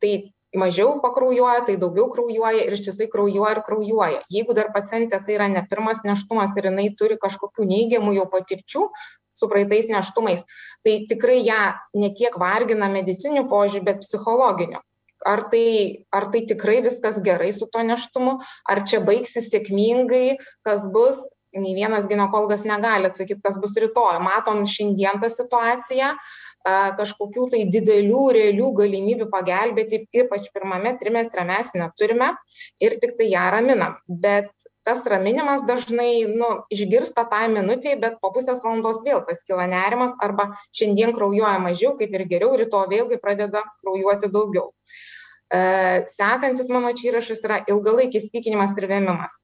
tai 0.03 0.15
mažiau 0.57 0.97
pakraujuoja, 1.03 1.65
tai 1.69 1.77
daugiau 1.81 2.09
kraujuoja 2.13 2.65
ir 2.65 2.75
ištisai 2.75 3.09
kraujuoja 3.13 3.57
ir 3.57 3.63
kraujuoja. 3.67 4.25
Jeigu 4.33 4.57
dar 4.57 4.73
pacientė 4.75 5.21
tai 5.25 5.37
yra 5.37 5.49
ne 5.53 5.63
pirmas 5.71 6.03
neštumas 6.07 6.57
ir 6.57 6.71
jinai 6.71 6.89
turi 6.99 7.19
kažkokių 7.23 7.69
neigiamų 7.69 8.17
jau 8.17 8.27
patirčių, 8.33 8.87
su 9.37 9.49
praeitais 9.53 9.91
neštumais, 9.93 10.43
tai 10.87 10.99
tikrai 11.11 11.43
ją 11.45 11.63
ne 12.01 12.11
tiek 12.17 12.37
vargina 12.41 12.89
medicinių 12.93 13.47
požiūrį, 13.51 13.85
bet 13.91 14.05
psichologinių. 14.05 14.83
Ar 15.27 15.47
tai, 15.51 15.67
ar 16.13 16.29
tai 16.33 16.45
tikrai 16.47 16.83
viskas 16.85 17.17
gerai 17.25 17.49
su 17.53 17.67
to 17.73 17.81
neštumu, 17.83 18.37
ar 18.69 18.83
čia 18.87 19.01
baigsis 19.05 19.49
sėkmingai, 19.53 20.37
kas 20.67 20.85
bus, 20.93 21.23
nei 21.57 21.73
vienas 21.77 22.07
gynekologas 22.11 22.67
negali 22.69 23.09
atsakyti, 23.09 23.41
kas 23.45 23.57
bus 23.61 23.75
rytoj. 23.81 24.21
Matom 24.23 24.65
šiandien 24.69 25.21
tą 25.23 25.31
situaciją, 25.33 26.13
kažkokių 27.01 27.49
tai 27.55 27.65
didelių, 27.73 28.23
realių 28.37 28.71
galimybių 28.81 29.29
pagelbėti, 29.33 30.05
ypač 30.23 30.51
pirmame 30.55 30.97
trimestre 31.01 31.47
mes 31.49 31.73
neturime 31.79 32.33
ir 32.83 32.99
tik 33.03 33.17
tai 33.19 33.31
ją 33.31 33.47
raminam. 33.55 33.99
Bet 34.09 34.51
tas 34.87 35.03
raminimas 35.11 35.65
dažnai 35.67 36.25
nu, 36.31 36.49
išgirsta 36.71 37.27
tą 37.31 37.43
minutę, 37.51 37.97
bet 37.99 38.21
po 38.23 38.31
pusės 38.35 38.63
valandos 38.63 39.03
vėl 39.07 39.25
paskyla 39.27 39.67
nerimas 39.73 40.15
arba 40.23 40.53
šiandien 40.77 41.15
kraujuoja 41.17 41.59
mažiau, 41.65 41.97
kaip 41.99 42.15
ir 42.15 42.25
geriau, 42.31 42.55
rytoj 42.61 42.87
vėlgi 42.93 43.19
pradeda 43.23 43.65
kraujuoti 43.83 44.31
daugiau. 44.31 44.71
E, 45.51 45.61
sekantis 46.11 46.71
mano 46.71 46.95
čia 46.95 47.11
įrašas 47.11 47.43
yra 47.47 47.59
ilgalaikis 47.67 48.31
pykinimas 48.31 48.79
ir 48.79 48.87
vėmimas. 48.91 49.35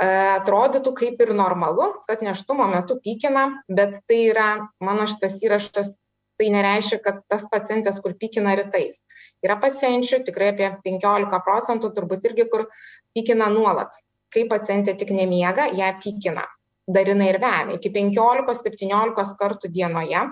E, 0.00 0.08
atrodytų 0.38 0.94
kaip 0.96 1.20
ir 1.24 1.36
normalu, 1.36 1.92
kad 2.08 2.24
neštumo 2.24 2.70
metu 2.72 2.96
pykina, 3.04 3.46
bet 3.68 4.00
tai 4.08 4.22
yra 4.32 4.50
mano 4.80 5.08
šitas 5.10 5.40
įrašas 5.44 5.98
tai 6.38 6.52
nereiškia, 6.54 7.00
kad 7.02 7.22
tas 7.28 7.44
pacientės, 7.50 7.98
kur 8.00 8.14
pykina 8.16 8.54
rytais. 8.56 9.02
Yra 9.44 9.58
pacienčių, 9.60 10.22
tikrai 10.28 10.52
apie 10.52 10.68
15 10.84 11.40
procentų, 11.44 11.90
turbūt 11.96 12.28
irgi, 12.30 12.46
kur 12.52 12.68
pykina 13.16 13.50
nuolat. 13.50 13.96
Kai 14.34 14.44
pacientė 14.48 14.94
tik 15.00 15.12
nemiega, 15.16 15.68
ją 15.72 15.88
pykina. 16.02 16.44
Darina 16.88 17.28
ir 17.28 17.38
vemia 17.40 17.76
iki 17.76 17.90
15-17 17.92 19.34
kartų 19.40 19.70
dienoje. 19.72 20.22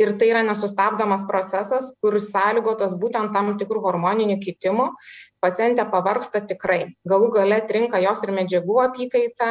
Ir 0.00 0.12
tai 0.18 0.28
yra 0.30 0.42
nesustabdomas 0.46 1.26
procesas, 1.28 1.90
kuris 2.00 2.30
sąlygotas 2.32 2.94
būtent 3.00 3.34
tam 3.34 3.50
tikrų 3.60 3.82
hormoninių 3.84 4.38
kitimų. 4.40 4.86
Pacientė 5.44 5.84
pavarksta 5.90 6.40
tikrai. 6.48 6.94
Galų 7.06 7.32
gale 7.34 7.60
trinka 7.68 8.00
jos 8.00 8.22
ir 8.24 8.32
medžiagų 8.38 8.78
apykaita, 8.86 9.50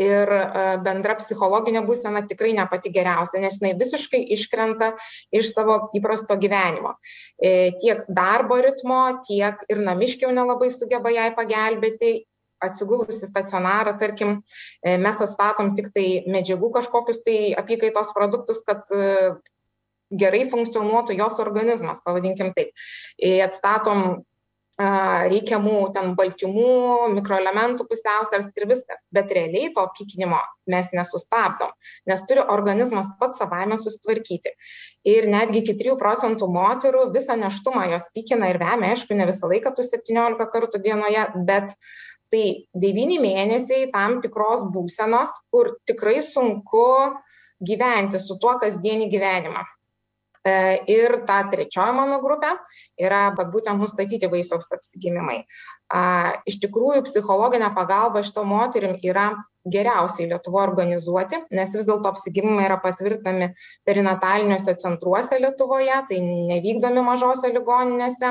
ir 0.00 0.32
e, 0.36 0.64
bendra 0.84 1.16
psichologinė 1.18 1.82
būsena 1.86 2.22
tikrai 2.28 2.52
ne 2.56 2.66
pati 2.70 2.92
geriausia, 2.94 3.40
nes 3.42 3.58
jinai 3.60 3.74
visiškai 3.80 4.22
iškrenta 4.36 4.92
iš 5.34 5.52
savo 5.54 5.78
įprasto 5.96 6.36
gyvenimo. 6.40 6.96
E, 7.36 7.72
tiek 7.80 8.04
darbo 8.08 8.60
ritmo, 8.62 9.02
tiek 9.26 9.62
ir 9.70 9.84
namiškiau 9.86 10.32
nelabai 10.34 10.72
sugeba 10.74 11.12
jai 11.14 11.30
pagelbėti. 11.36 12.20
Atsigulus 12.60 13.22
į 13.24 13.30
stacionarą, 13.30 13.94
tarkim, 13.96 14.34
e, 14.84 14.98
mes 15.00 15.16
atstatom 15.24 15.70
tik 15.78 15.86
tai 15.94 16.26
medžiagų 16.28 16.68
kažkokius 16.74 17.22
tai 17.24 17.36
apykaitos 17.56 18.10
produktus, 18.12 18.60
kad 18.66 18.84
gerai 20.10 20.42
funkcionuotų 20.50 21.16
jos 21.16 21.38
organizmas, 21.40 22.02
pavadinkim 22.04 22.50
taip. 22.52 22.74
Atstatom 23.46 24.26
reikiamų 24.80 25.76
ten 25.94 26.14
baltymų, 26.18 27.12
mikroelementų 27.16 27.86
pusiausvėrs 27.90 28.50
ir 28.56 28.66
viskas. 28.70 29.00
Bet 29.12 29.32
realiai 29.36 29.72
to 29.76 29.84
pykinimo 29.96 30.38
mes 30.70 30.90
nesustabdom, 30.94 31.72
nes 32.08 32.22
turi 32.28 32.44
organizmas 32.54 33.10
pats 33.20 33.42
savaime 33.42 33.76
susitvarkyti. 33.80 34.54
Ir 35.08 35.28
netgi 35.32 35.62
iki 35.64 35.76
3 35.80 35.96
procentų 36.00 36.48
moterų 36.54 37.08
visą 37.14 37.36
neštumą 37.40 37.88
jos 37.94 38.10
pykina 38.14 38.52
ir 38.52 38.60
vemia, 38.62 38.94
aišku, 38.94 39.16
ne 39.18 39.26
visą 39.28 39.50
laiką 39.50 39.74
tų 39.76 39.86
17 39.88 40.48
kartų 40.52 40.80
dienoje, 40.84 41.26
bet 41.48 41.74
tai 42.30 42.44
9 42.78 43.18
mėnesiai 43.20 43.90
tam 43.92 44.20
tikros 44.24 44.64
būsenos, 44.72 45.34
kur 45.50 45.74
tikrai 45.90 46.20
sunku 46.22 46.86
gyventi 47.60 48.22
su 48.22 48.38
tuo 48.40 48.56
kasdienį 48.62 49.10
gyvenimą. 49.12 49.66
E, 50.40 50.52
ir 50.88 51.18
ta 51.28 51.42
trečioji 51.52 51.92
mano 51.92 52.16
grupė 52.22 52.54
yra 52.96 53.26
būtent 53.36 53.76
nustatyti 53.76 54.30
vaisiaus 54.32 54.70
apsigimimai. 54.72 55.42
Iš 56.48 56.56
tikrųjų, 56.62 57.02
psichologinė 57.04 57.68
pagalba 57.76 58.22
šito 58.24 58.46
moterim 58.48 58.94
yra 59.04 59.34
geriausiai 59.68 60.30
Lietuvo 60.30 60.62
organizuoti, 60.62 61.42
nes 61.52 61.74
vis 61.76 61.84
dėlto 61.84 62.08
apsigimimai 62.08 62.64
yra 62.64 62.78
patvirtami 62.80 63.50
perinataliniuose 63.84 64.78
centruose 64.80 65.36
Lietuvoje, 65.42 65.98
tai 66.08 66.20
nevykdomi 66.24 67.02
mažose 67.04 67.50
ligoninėse. 67.52 68.30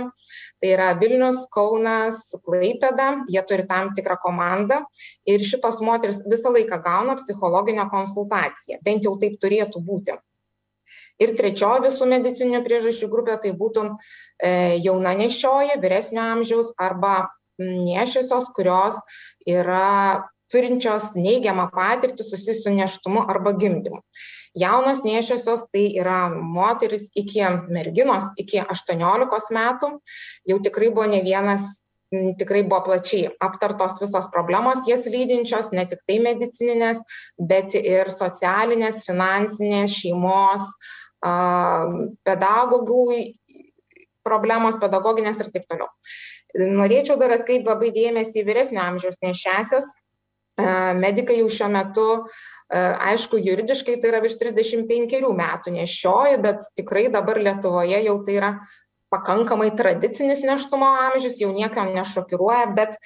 Tai 0.60 0.72
yra 0.72 0.88
Vilnius, 1.00 1.44
Kaunas, 1.54 2.24
Klaipėda, 2.42 3.12
jie 3.30 3.44
turi 3.48 3.68
tam 3.70 3.94
tikrą 3.96 4.18
komandą 4.24 4.82
ir 5.30 5.46
šitos 5.46 5.84
moteris 5.86 6.24
visą 6.26 6.56
laiką 6.58 6.82
gauna 6.84 7.20
psichologinę 7.22 7.86
konsultaciją, 7.94 8.82
bent 8.84 9.06
jau 9.06 9.14
taip 9.22 9.38
turėtų 9.40 9.86
būti. 9.86 10.18
Ir 11.20 11.36
trečioji 11.36 11.86
visų 11.88 12.08
medicininių 12.10 12.64
priežasčių 12.66 13.10
grupė 13.12 13.38
tai 13.44 13.52
būtų 13.58 13.86
e, 13.90 14.52
jauna 14.84 15.16
nešioji, 15.20 15.80
vyresnio 15.84 16.24
amžiaus 16.24 16.74
arba 16.80 17.30
nešiosios, 17.60 18.52
kurios 18.56 19.00
yra 19.48 20.30
turinčios 20.50 21.12
neigiamą 21.18 21.68
patirtį 21.74 22.26
susijusiu 22.26 22.74
neštumu 22.78 23.26
arba 23.30 23.54
gimdymu. 23.54 24.00
Jaunos 24.58 25.04
nešiosios 25.06 25.68
tai 25.74 25.84
yra 26.02 26.30
moteris 26.32 27.10
iki 27.20 27.44
merginos, 27.70 28.32
iki 28.42 28.64
18 28.64 29.54
metų, 29.54 29.92
jau 30.50 30.58
tikrai 30.66 30.90
buvo 30.90 31.06
ne 31.12 31.22
vienas 31.26 31.70
tikrai 32.10 32.64
buvo 32.66 32.82
plačiai 32.88 33.30
aptartos 33.46 34.00
visos 34.02 34.30
problemos 34.34 34.88
jas 34.90 35.06
lydinčios, 35.06 35.70
ne 35.78 35.86
tik 35.92 36.02
tai 36.10 36.18
medicininės, 36.24 37.04
bet 37.38 37.76
ir 37.78 38.10
socialinės, 38.10 39.04
finansinės, 39.06 39.94
šeimos, 40.02 40.66
pedagogų 41.20 43.04
problemos, 44.26 44.78
pedagoginės 44.82 45.40
ir 45.42 45.50
taip 45.54 45.66
toliau. 45.70 45.90
Norėčiau 46.58 47.18
dar 47.22 47.36
atkreipti 47.38 47.70
labai 47.70 47.92
dėmesį 47.96 48.42
į 48.42 48.46
vyresnio 48.48 48.82
amžiaus 48.84 49.20
nešesias. 49.24 49.90
Medikai 51.00 51.38
jau 51.40 51.48
šiuo 51.54 51.70
metu, 51.72 52.08
aišku, 52.70 53.40
juridiškai 53.40 53.96
tai 54.02 54.12
yra 54.12 54.20
virš 54.24 54.40
35 54.42 55.30
metų 55.40 55.74
nešioja, 55.78 56.40
bet 56.44 56.68
tikrai 56.76 57.08
dabar 57.14 57.40
Lietuvoje 57.40 58.02
jau 58.04 58.18
tai 58.26 58.38
yra 58.42 58.52
pakankamai 59.10 59.72
tradicinis 59.78 60.44
neštumo 60.46 60.90
amžius, 61.08 61.40
jau 61.42 61.50
niekam 61.54 61.94
nešokiruoja, 61.96 62.68
bet 62.78 62.98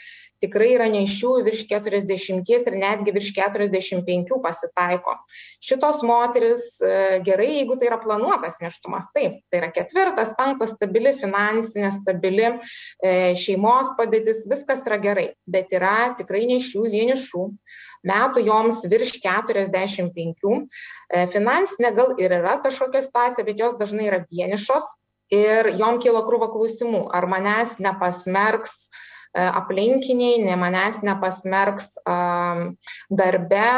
tikrai 0.44 0.74
yra 0.76 0.88
neiščiųjų 0.92 1.44
virš 1.48 1.64
40 1.72 2.52
ir 2.54 2.78
netgi 2.80 3.14
virš 3.16 3.32
45 3.38 4.40
pasitaiko. 4.44 5.16
Šitos 5.64 6.04
moteris 6.08 6.66
e, 6.84 7.22
gerai, 7.26 7.50
jeigu 7.60 7.78
tai 7.80 7.90
yra 7.90 8.00
planuotas 8.04 8.60
neštumas, 8.62 9.10
taip, 9.16 9.40
tai 9.52 9.62
yra 9.62 9.72
ketvirtas, 9.76 10.34
penktas, 10.40 10.76
stabili 10.76 11.14
finansinė, 11.18 11.92
stabili 11.96 12.50
e, 12.50 13.34
šeimos 13.40 13.94
padėtis, 14.00 14.44
viskas 14.50 14.84
yra 14.88 15.00
gerai, 15.04 15.28
bet 15.48 15.74
yra 15.76 16.14
tikrai 16.20 16.46
neiščiųjų 16.52 16.92
vienišų 16.94 17.46
metų 18.10 18.44
joms 18.44 18.82
virš 18.92 19.16
45. 19.24 20.52
E, 21.14 21.24
finansinė 21.32 21.94
gal 21.96 22.18
ir 22.20 22.36
yra 22.42 22.60
kažkokia 22.64 23.04
situacija, 23.06 23.48
bet 23.48 23.64
jos 23.64 23.80
dažnai 23.80 24.10
yra 24.12 24.24
vienišos 24.28 24.92
ir 25.34 25.72
jom 25.80 25.98
kilo 26.04 26.22
krūva 26.28 26.52
klausimų, 26.52 27.08
ar 27.16 27.26
manęs 27.32 27.80
nepasmerks 27.82 28.76
E, 28.84 29.13
aplinkiniai, 29.34 30.44
ne 30.46 30.56
manęs 30.60 31.00
nepasmerks 31.06 31.96
darbe, 33.10 33.72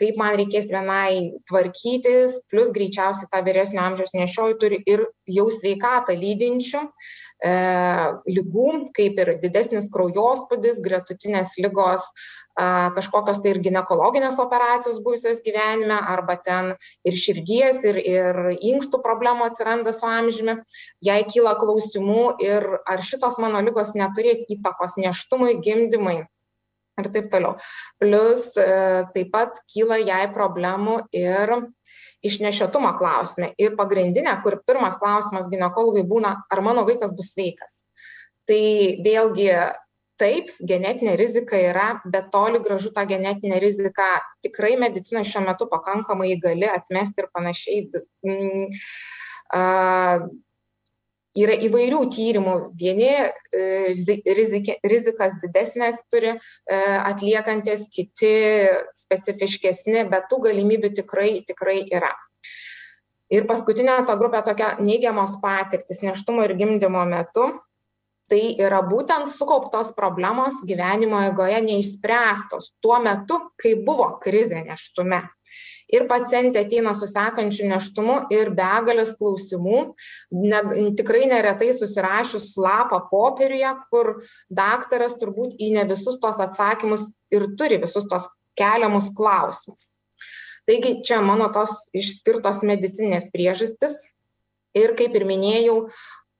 kaip 0.00 0.20
man 0.20 0.36
reikės 0.40 0.68
vienai 0.68 1.40
tvarkytis, 1.48 2.40
plus 2.52 2.72
greičiausiai 2.76 3.30
tą 3.32 3.40
vyresnio 3.46 3.80
amžiaus 3.84 4.12
nešioju 4.16 4.58
turi 4.60 4.82
ir 4.86 5.06
jau 5.28 5.48
sveikatą 5.48 6.16
lydinčių. 6.20 6.84
e, 6.84 7.29
lygų, 7.40 8.92
kaip 8.96 9.18
ir 9.22 9.32
didesnis 9.40 9.88
kraujospūdis, 9.92 10.80
gretutinės 10.84 11.54
lygos, 11.58 12.04
kažkokios 12.96 13.40
tai 13.40 13.54
ir 13.54 13.60
gynekologinės 13.64 14.36
operacijos 14.42 14.98
buvusios 15.00 15.40
gyvenime, 15.44 15.96
arba 15.96 16.36
ten 16.36 16.74
ir 17.04 17.16
širdies, 17.16 17.80
ir, 17.88 17.96
ir 17.96 18.40
inkstų 18.58 19.00
problemų 19.00 19.46
atsiranda 19.48 19.94
su 19.96 20.04
amžiumi, 20.04 20.58
jai 21.00 21.22
kyla 21.24 21.56
klausimų 21.60 22.36
ir 22.44 22.66
ar 22.84 23.00
šitos 23.00 23.40
mano 23.40 23.62
lygos 23.64 23.94
neturės 23.96 24.44
įtakos 24.52 24.98
neštumui, 25.00 25.56
gimdymui 25.64 26.26
ir 27.00 27.10
taip 27.14 27.30
toliau. 27.32 27.56
Plus 28.02 28.50
e, 28.60 28.68
taip 29.14 29.32
pat 29.32 29.60
kyla 29.72 30.00
jai 30.02 30.26
problemų 30.34 31.00
ir 31.16 31.54
išnešiotumo 32.26 32.92
klausime. 32.98 33.52
Ir 33.60 33.76
pagrindinė, 33.78 34.34
kur 34.44 34.58
pirmas 34.66 34.98
klausimas 35.00 35.48
gynekologai 35.52 36.04
būna, 36.08 36.34
ar 36.50 36.64
mano 36.64 36.84
vaikas 36.88 37.14
bus 37.16 37.32
sveikas. 37.34 37.80
Tai 38.48 38.60
vėlgi 39.04 39.48
taip 40.20 40.50
genetinė 40.68 41.14
rizika 41.16 41.56
yra 41.56 41.88
bet 42.04 42.28
toli 42.34 42.60
gražu 42.60 42.92
tą 42.92 43.06
genetinę 43.08 43.60
riziką 43.62 44.08
tikrai 44.44 44.74
medicina 44.80 45.22
šiuo 45.24 45.46
metu 45.46 45.68
pakankamai 45.70 46.34
gali 46.42 46.68
atmesti 46.68 47.24
ir 47.24 47.30
panašiai. 47.32 47.86
Mm, 48.28 48.66
yra 51.38 51.54
įvairių 51.66 52.00
tyrimų. 52.14 52.56
Vieni 52.78 53.10
e, 53.10 53.92
rizikas 53.94 55.38
didesnės 55.44 56.00
turi 56.10 56.32
e, 56.34 56.40
atliekantis, 56.98 57.86
kiti 57.92 58.34
specifiškesni, 58.98 60.04
bet 60.10 60.28
tų 60.30 60.42
galimybių 60.48 60.92
tikrai, 60.98 61.32
tikrai 61.46 61.82
yra. 61.86 62.12
Ir 63.30 63.46
paskutinė 63.46 64.00
to 64.08 64.16
grupė 64.18 64.42
tokia 64.46 64.74
neigiamos 64.82 65.36
patirtis 65.42 66.02
neštumo 66.02 66.48
ir 66.48 66.56
gimdymo 66.58 67.04
metu 67.06 67.52
tai 68.30 68.54
yra 68.62 68.80
būtent 68.86 69.30
sukauptos 69.30 69.90
problemos 69.96 70.60
gyvenimo 70.66 71.18
eigoje 71.26 71.58
neišspręstos 71.66 72.72
tuo 72.82 73.00
metu, 73.02 73.40
kai 73.58 73.74
buvo 73.86 74.06
krizė 74.22 74.62
neštume. 74.68 75.24
Ir 75.90 76.06
pacientė 76.10 76.62
ateina 76.62 76.92
su 76.94 77.08
sekančiu 77.10 77.66
neštumu 77.70 78.16
ir 78.34 78.52
begalės 78.54 79.16
klausimų, 79.18 79.80
ne, 80.38 80.60
tikrai 80.98 81.24
neretai 81.30 81.72
susirašius 81.74 82.52
lapą 82.62 83.00
popieriuje, 83.10 83.72
kur 83.90 84.12
daktaras 84.46 85.16
turbūt 85.18 85.58
į 85.58 85.72
ne 85.78 85.86
visus 85.90 86.20
tos 86.22 86.38
atsakymus 86.42 87.08
ir 87.34 87.48
turi 87.58 87.80
visus 87.82 88.06
tos 88.10 88.28
keliamus 88.58 89.10
klausimus. 89.18 89.90
Taigi 90.70 91.00
čia 91.06 91.18
mano 91.26 91.50
tos 91.50 91.88
išskirtos 91.96 92.62
medicinės 92.66 93.30
priežastis. 93.34 93.96
Ir 94.78 94.92
kaip 94.94 95.16
ir 95.18 95.24
minėjau, 95.26 95.88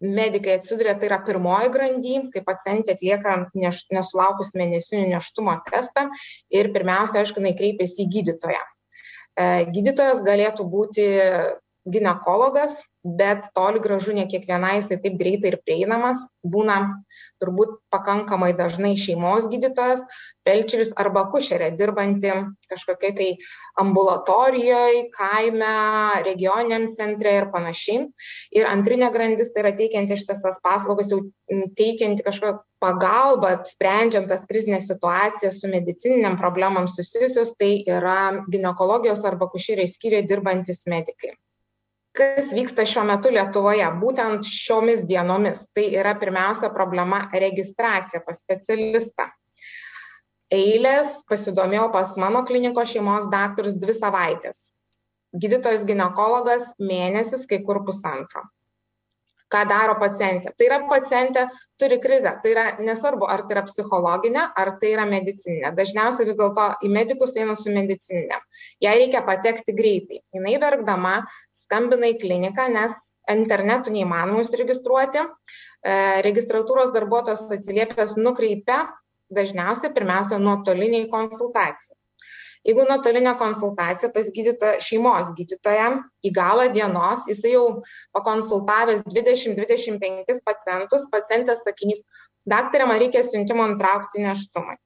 medikai 0.01 0.61
atsiduria, 0.61 0.95
tai 0.95 1.09
yra 1.11 1.19
pirmoji 1.27 1.71
grandy, 1.75 2.17
kai 2.33 2.43
pacientė 2.47 2.95
atlieka 2.95 3.37
nesulaukus 3.59 4.55
mėnesinių 4.57 5.09
neštumo 5.11 5.59
testą 5.67 6.07
ir 6.55 6.71
pirmiausia, 6.77 7.25
aišku, 7.25 7.43
jinai 7.43 7.57
kreipiasi 7.59 8.07
į 8.07 8.13
gydytoją. 8.15 8.63
Gydytojas 9.75 10.21
galėtų 10.27 10.67
būti 10.73 11.07
gynekologas, 11.89 12.81
bet 13.05 13.49
toli 13.57 13.81
gražu 13.81 14.13
ne 14.17 14.27
kiekvienai 14.29 14.77
jisai 14.79 15.01
taip 15.01 15.17
greitai 15.21 15.55
ir 15.55 15.61
prieinamas. 15.65 16.21
Būna 16.45 16.77
turbūt 17.41 17.79
pakankamai 17.93 18.53
dažnai 18.57 18.93
šeimos 19.01 19.49
gydytojas, 19.53 20.03
felčeris 20.45 20.93
arba 21.01 21.27
kušerė, 21.33 21.71
dirbanti 21.77 22.33
kažkokiai 22.69 23.15
tai 23.17 23.29
ambulatorijoje, 23.81 25.07
kaime, 25.17 25.73
regioniniam 26.27 26.89
centre 26.93 27.35
ir 27.41 27.49
panašiai. 27.53 28.07
Ir 28.57 28.69
antrinė 28.69 29.11
grandis 29.15 29.53
tai 29.53 29.65
yra 29.65 29.75
teikianti 29.77 30.21
šitas 30.21 30.61
paslaugas, 30.65 31.13
jau 31.13 31.23
teikianti 31.77 32.25
kažkokią 32.27 32.61
pagalbą, 32.81 33.59
sprendžiant 33.69 34.29
tas 34.29 34.47
krizinės 34.49 34.89
situacijas 34.89 35.61
su 35.61 35.69
medicininiam 35.69 36.39
problemam 36.41 36.89
susijusios, 36.89 37.53
tai 37.61 37.75
yra 37.85 38.47
gynekologijos 38.49 39.25
arba 39.29 39.51
kušeriai 39.53 39.89
skyriai 39.89 40.25
dirbantis 40.29 40.87
medikai 40.89 41.37
kas 42.21 42.53
vyksta 42.53 42.85
šiuo 42.85 43.07
metu 43.09 43.33
Lietuvoje, 43.33 43.87
būtent 44.03 44.45
šiomis 44.45 45.07
dienomis. 45.09 45.65
Tai 45.77 45.87
yra 45.97 46.13
pirmiausia 46.21 46.69
problema 46.75 47.23
registracija 47.33 48.21
pas 48.27 48.43
specialistą. 48.45 49.31
Eilės 50.51 51.21
pasidomėjau 51.31 51.89
pas 51.95 52.13
mano 52.19 52.43
klinikos 52.47 52.93
šeimos 52.93 53.31
daktarus 53.33 53.79
dvi 53.79 53.97
savaitės. 53.97 54.71
gydytojas 55.31 55.85
gynekologas 55.87 56.65
mėnesis, 56.83 57.47
kai 57.47 57.61
kur 57.63 57.85
pusantro. 57.87 58.43
Ką 59.51 59.65
daro 59.67 59.97
pacientė? 59.99 60.53
Tai 60.55 60.67
yra 60.69 60.79
pacientė 60.87 61.47
turi 61.81 61.99
krizę. 62.03 62.37
Tai 62.43 62.53
yra 62.53 62.65
nesvarbu, 62.79 63.27
ar 63.27 63.43
tai 63.47 63.57
yra 63.57 63.65
psichologinė, 63.67 64.45
ar 64.63 64.73
tai 64.79 64.93
yra 64.95 65.07
medicininė. 65.11 65.73
Dažniausiai 65.75 66.29
vis 66.29 66.39
dėlto 66.39 66.69
į 66.87 66.91
medikus 66.95 67.35
eina 67.35 67.57
su 67.59 67.73
medicininė. 67.75 68.39
Jai 68.85 68.95
reikia 69.03 69.25
patekti 69.27 69.75
greitai. 69.75 70.21
Jis 70.37 70.61
verkdama 70.63 71.17
skambina 71.65 72.13
į 72.13 72.21
kliniką, 72.23 72.69
nes 72.71 72.95
internetu 73.31 73.91
neįmanoma 73.95 74.45
užsiregistruoti. 74.45 75.27
E, 75.81 75.95
registratūros 76.27 76.95
darbuotojas 76.95 77.49
atsiliepęs 77.57 78.19
nukreipia 78.21 78.85
dažniausiai 79.35 79.95
pirmiausia 79.95 80.39
nuotoliniai 80.43 81.09
konsultacijai. 81.11 82.00
Jeigu 82.67 82.85
nuotolinė 82.85 83.33
konsultacija 83.41 84.11
pas 84.13 84.27
gydytoją, 84.37 84.81
šeimos 84.85 85.31
gydytoją 85.37 85.91
į 86.29 86.33
galą 86.37 86.67
dienos, 86.75 87.25
jisai 87.31 87.55
jau 87.55 87.65
pakonsultavęs 88.17 89.01
20-25 89.09 90.43
pacientus, 90.45 91.07
pacientės 91.13 91.65
sakinys, 91.65 92.03
daktarė, 92.49 92.89
man 92.91 93.01
reikia 93.01 93.25
siuntimo 93.25 93.65
nutraukti 93.71 94.21
neštumai. 94.27 94.77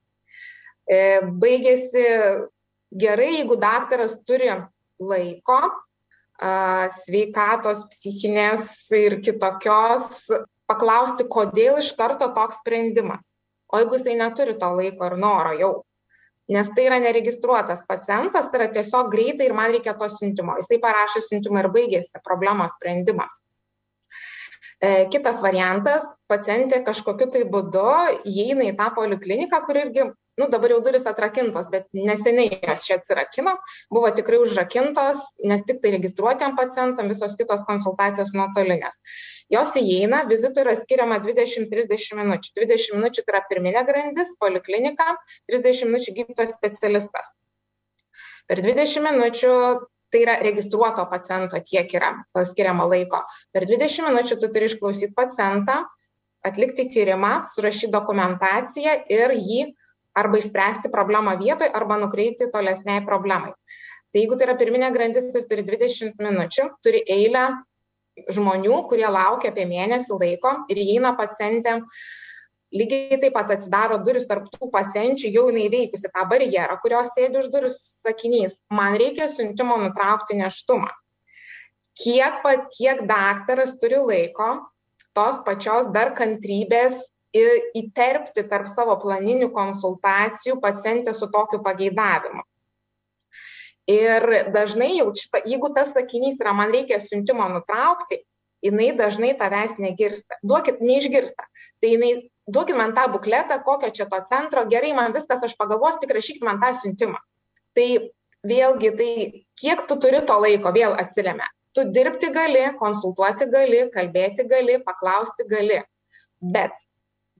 E, 0.87 1.01
baigėsi 1.43 2.05
gerai, 2.95 3.33
jeigu 3.41 3.59
daktaras 3.59 4.21
turi 4.29 4.53
laiko, 5.03 5.61
sveikatos, 7.05 7.85
psichinės 7.91 8.91
ir 8.95 9.19
kitokios, 9.23 10.29
paklausti, 10.71 11.27
kodėl 11.31 11.79
iš 11.79 11.93
karto 11.99 12.31
toks 12.35 12.61
sprendimas. 12.63 13.33
O 13.73 13.79
jeigu 13.83 13.99
jisai 13.99 14.17
neturi 14.19 14.55
to 14.59 14.71
laiko 14.79 15.11
ir 15.11 15.17
noro 15.19 15.53
jau, 15.59 15.73
nes 16.53 16.69
tai 16.77 16.85
yra 16.89 16.99
neregistruotas 17.01 17.85
pacientas, 17.89 18.51
tai 18.51 18.61
yra 18.61 18.69
tiesiog 18.75 19.11
greitai 19.13 19.49
ir 19.49 19.57
man 19.57 19.73
reikia 19.73 19.95
to 19.99 20.09
siuntimo. 20.13 20.59
Jisai 20.61 20.81
parašė 20.83 21.23
siuntimą 21.25 21.65
ir 21.65 21.71
baigėsi 21.73 22.21
problemos 22.25 22.75
sprendimas. 22.77 23.41
E, 24.85 25.07
kitas 25.13 25.41
variantas, 25.41 26.05
pacientė 26.29 26.83
kažkokiu 26.85 27.31
tai 27.33 27.45
būdu 27.49 27.87
įeina 28.29 28.69
į 28.69 28.75
tą 28.77 28.91
polikliniką, 28.99 29.63
kur 29.65 29.81
irgi 29.81 30.11
nu 30.41 30.49
dabar 30.51 30.73
jau 30.75 30.81
durys 30.83 31.07
atrakintos 31.07 31.69
bet 31.73 31.87
neseniai 31.95 32.59
jos 32.63 32.85
čia 32.87 32.99
atsirakino. 32.99 33.55
Buvo 33.93 34.11
tikrai 34.17 34.41
užrakintos 34.43 35.23
nes 35.51 35.63
tiktai 35.69 35.95
registruotiem 35.95 36.57
pacientam 36.59 37.11
visos 37.13 37.37
kitos 37.39 37.63
konsultacijos 37.69 38.35
nuotolinės. 38.35 38.99
Jos 39.55 39.75
įeina 39.79 40.25
vizitui 40.31 40.65
yra 40.65 40.75
skiriama 40.79 41.21
dvidešim 41.23 41.69
trisdešim 41.71 42.23
minučių. 42.23 42.55
Dvidešim 42.59 42.99
minučių 42.99 43.25
tai 43.25 43.37
yra 43.37 43.43
pirminė 43.51 43.87
grandis 43.87 44.35
poliklinika 44.43 45.15
trisdešim 45.51 45.93
minučių 45.93 46.17
gydytojas 46.21 46.57
specialistas. 46.59 47.35
Per 48.51 48.61
dvidešim 48.61 49.07
minučių 49.07 49.55
tai 50.15 50.23
yra 50.23 50.35
registruoto 50.43 51.07
paciento 51.11 51.59
tiek 51.67 51.91
yra 51.95 52.11
skiriama 52.47 52.87
laiko. 52.91 53.23
Per 53.55 53.67
dvidešim 53.67 54.11
minučių 54.11 54.39
tu 54.43 54.51
turi 54.55 54.69
išklausyt 54.71 55.15
pacientą 55.15 55.85
atlikti 56.45 56.85
tyrimą 56.93 57.33
surašyt 57.55 57.91
dokumentaciją 57.95 58.99
ir 59.11 59.33
jį 59.39 59.63
arba 60.15 60.41
išspręsti 60.41 60.91
problemą 60.93 61.37
vietoj, 61.41 61.71
arba 61.75 61.99
nukreipti 62.03 62.51
tolesniai 62.53 63.05
problemai. 63.07 63.55
Tai 64.15 64.23
jeigu 64.23 64.39
tai 64.39 64.47
yra 64.49 64.59
pirminė 64.59 64.93
grandis 64.95 65.33
ir 65.35 65.47
turi 65.51 65.65
20 65.67 66.21
minučių, 66.23 66.69
turi 66.87 67.01
eilę 67.11 67.49
žmonių, 68.31 68.77
kurie 68.91 69.09
laukia 69.11 69.51
apie 69.51 69.65
mėnesį 69.67 70.19
laiko 70.21 70.53
ir 70.71 70.79
įeina 70.85 71.17
pacientė, 71.19 71.81
lygiai 72.75 73.19
taip 73.23 73.35
pat 73.35 73.51
atsidaro 73.57 73.99
duris 74.07 74.27
tarp 74.31 74.47
tų 74.53 74.69
pacienčių, 74.75 75.33
jau 75.35 75.49
jinai 75.51 75.67
veikusi 75.73 76.11
tą 76.11 76.27
barjerą, 76.31 76.77
kurios 76.83 77.11
sėdi 77.15 77.41
už 77.43 77.51
duris 77.55 77.79
sakinys, 78.05 78.61
man 78.71 78.99
reikia 79.01 79.27
siuntimo 79.31 79.79
nutraukti 79.83 80.39
neštumą. 80.39 80.91
Kiek, 81.99 82.43
kiek 82.75 83.05
daktaras 83.07 83.77
turi 83.83 84.01
laiko 84.03 84.49
tos 85.15 85.43
pačios 85.47 85.91
dar 85.95 86.11
kantrybės 86.19 86.99
įterpti 87.35 88.45
tarp 88.51 88.69
savo 88.71 88.95
planinių 89.03 89.51
konsultacijų 89.55 90.61
pacientę 90.63 91.15
su 91.15 91.27
tokiu 91.33 91.61
pageidavimu. 91.65 92.45
Ir 93.91 94.25
dažnai 94.55 94.95
jau, 94.97 95.11
šita, 95.13 95.43
jeigu 95.45 95.69
tas 95.77 95.93
sakinys 95.93 96.39
yra, 96.41 96.55
man 96.57 96.73
reikia 96.73 97.01
siuntimo 97.03 97.45
nutraukti, 97.53 98.23
jinai 98.65 98.95
dažnai 98.97 99.35
tavęs 99.37 99.77
negirsta. 99.83 100.39
Duokit, 100.47 100.81
neišgirsta. 100.81 101.45
Tai 101.83 101.91
jinai, 101.91 102.13
duokit 102.49 102.79
man 102.79 102.95
tą 102.97 103.11
bukletą, 103.13 103.59
kokio 103.67 103.91
čia 103.93 104.07
to 104.09 104.23
centro, 104.31 104.65
gerai, 104.71 104.95
man 104.97 105.13
viskas, 105.13 105.45
aš 105.45 105.57
pagalvosiu, 105.61 106.01
tik 106.01 106.15
rašykit 106.17 106.47
man 106.47 106.63
tą 106.63 106.73
siuntimą. 106.79 107.21
Tai 107.77 107.89
vėlgi, 108.47 108.95
tai 108.97 109.11
kiek 109.61 109.85
tu 109.89 109.99
turi 110.01 110.23
to 110.25 110.39
laiko, 110.41 110.73
vėl 110.73 110.97
atsiliame. 110.97 111.45
Tu 111.75 111.85
dirbti 111.91 112.31
gali, 112.33 112.65
konsultuoti 112.79 113.51
gali, 113.51 113.85
kalbėti 113.93 114.47
gali, 114.49 114.79
paklausti 114.87 115.45
gali. 115.51 115.83
Bet 116.41 116.73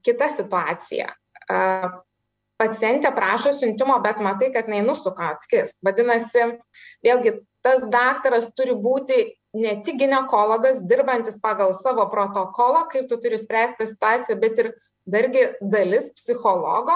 kita 0.05 0.29
situacija. 0.33 1.09
Pacientė 2.55 3.11
prašo 3.11 3.51
siuntimo, 3.51 3.97
bet 4.03 4.21
matai, 4.23 4.47
kad 4.53 4.69
jinai 4.69 4.85
nusuka 4.85 5.33
akis. 5.33 5.75
Vadinasi, 5.83 6.45
vėlgi 7.03 7.33
tas 7.65 7.83
daktaras 7.91 8.47
turi 8.55 8.77
būti 8.79 9.17
ne 9.55 9.73
tik 9.83 9.97
gynekologas, 9.99 10.83
dirbantis 10.87 11.39
pagal 11.43 11.73
savo 11.79 12.05
protokolą, 12.11 12.85
kaip 12.91 13.09
tu 13.11 13.19
turi 13.23 13.39
spręsti 13.41 13.89
situaciją, 13.91 14.37
bet 14.39 14.61
ir 14.63 14.71
dargi 15.07 15.45
dalis 15.61 16.07
psichologo, 16.15 16.95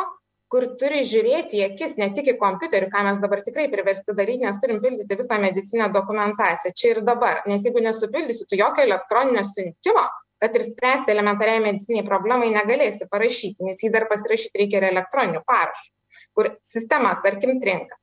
kur 0.50 0.66
turi 0.82 1.04
žiūrėti 1.06 1.60
į 1.60 1.66
akis, 1.68 1.98
ne 2.02 2.10
tik 2.16 2.32
į 2.34 2.38
kompiuterį, 2.42 2.90
ką 2.94 3.04
mes 3.06 3.20
dabar 3.22 3.44
tikrai 3.46 3.68
priversti 3.72 4.16
daryti, 4.18 4.48
nes 4.48 4.58
turim 4.62 4.80
pildyti 4.84 5.18
visą 5.20 5.38
medicinę 5.42 5.92
dokumentaciją 5.94 6.74
čia 6.76 6.94
ir 6.96 7.04
dabar. 7.06 7.44
Nes 7.52 7.68
jeigu 7.68 7.84
nesupildysi 7.86 8.48
tu 8.50 8.58
jokio 8.58 8.88
elektroninio 8.88 9.44
siuntimo, 9.46 10.08
kad 10.40 10.56
ir 10.56 10.66
spręsti 10.66 11.14
elementariai 11.14 11.62
mediciniai 11.64 12.06
problemai 12.08 12.52
negalėsi 12.56 13.08
parašyti, 13.12 13.66
nes 13.68 13.82
jį 13.84 13.92
dar 13.96 14.08
pasirašyti 14.12 14.62
reikia 14.62 14.80
ir 14.82 14.90
elektroniniu 14.92 15.44
parašu, 15.48 15.92
kur 16.38 16.54
sistema, 16.66 17.16
tarkim, 17.24 17.60
trinka. 17.64 18.00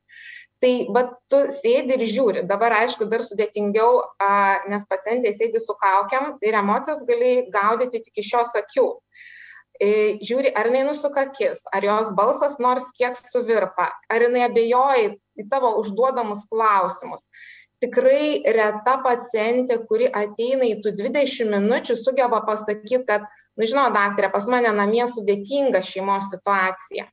Tai, 0.61 0.71
bet 0.93 1.09
tu 1.29 1.39
sėdi 1.53 1.99
ir 1.99 2.03
žiūri. 2.09 2.41
Dabar, 2.49 2.73
aišku, 2.79 3.05
dar 3.11 3.21
sudėtingiau, 3.21 3.99
a, 4.17 4.29
nes 4.71 4.85
pacientė 4.89 5.29
sėdi 5.35 5.61
su 5.61 5.75
kaukiam 5.77 6.31
ir 6.41 6.57
emocijas 6.57 7.03
gali 7.05 7.43
gaudyti 7.53 8.01
tik 8.07 8.23
iš 8.23 8.31
jos 8.33 8.55
akių. 8.57 8.87
E, 9.77 9.89
žiūri, 10.25 10.49
ar 10.57 10.71
jinai 10.71 10.87
nusuka 10.87 11.27
akis, 11.27 11.61
ar 11.69 11.85
jos 11.85 12.09
balsas 12.17 12.57
nors 12.57 12.87
kiek 12.97 13.13
suvirpa, 13.19 13.91
ar 14.09 14.25
jinai 14.25 14.47
abejoja 14.47 15.11
į 15.37 15.45
tavo 15.51 15.75
užduodamus 15.83 16.47
klausimus 16.49 17.27
tikrai 17.83 18.41
reta 18.57 18.97
pacientė, 19.03 19.79
kuri 19.89 20.09
ateina 20.09 20.65
į 20.67 20.79
tų 20.83 20.95
20 20.97 21.51
minučių, 21.53 21.97
sugeba 21.99 22.41
pasakyti, 22.47 23.03
kad, 23.07 23.27
nu 23.57 23.69
žinau, 23.69 23.87
daktarė, 23.95 24.31
pas 24.33 24.47
mane 24.49 24.71
namie 24.73 25.05
sudėtinga 25.09 25.83
šeimos 25.85 26.31
situacija. 26.33 27.07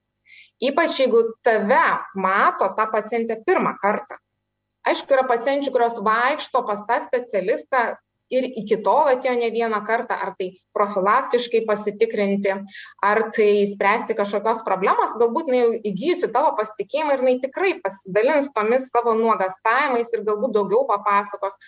Ypač 0.65 1.01
jeigu 1.03 1.25
tave 1.45 1.83
mato 2.15 2.71
ta 2.77 2.87
pacientė 2.91 3.41
pirmą 3.45 3.75
kartą. 3.83 4.17
Aišku, 4.85 5.17
yra 5.17 5.25
pacienčių, 5.29 5.73
kurios 5.73 5.97
vaikšto 6.05 6.61
pas 6.69 6.83
tą 6.89 7.01
specialistą 7.07 7.85
ir 8.33 8.47
iki 8.61 8.79
tol 8.85 9.11
atėjo 9.13 9.35
ne 9.39 9.51
vieną 9.53 9.81
kartą, 9.87 10.17
ar 10.27 10.33
tai 10.39 10.51
profilaktiškai 10.77 11.65
pasitikrinti, 11.69 12.55
ar 13.05 13.23
tai 13.37 13.67
spręsti 13.71 14.17
kažkokios 14.19 14.63
problemos, 14.67 15.17
galbūt 15.21 15.51
jinai 15.51 15.65
jau 15.65 15.75
įgyjusi 15.93 16.31
tavo 16.35 16.55
pasitikėjimą 16.61 17.17
ir 17.17 17.25
jinai 17.25 17.37
tikrai 17.45 17.75
pasidalins 17.85 18.53
tomis 18.57 18.89
savo 18.93 19.17
nuogastavimais 19.19 20.13
ir 20.15 20.25
galbūt 20.29 20.57
daugiau 20.57 20.87
papasakos, 20.89 21.59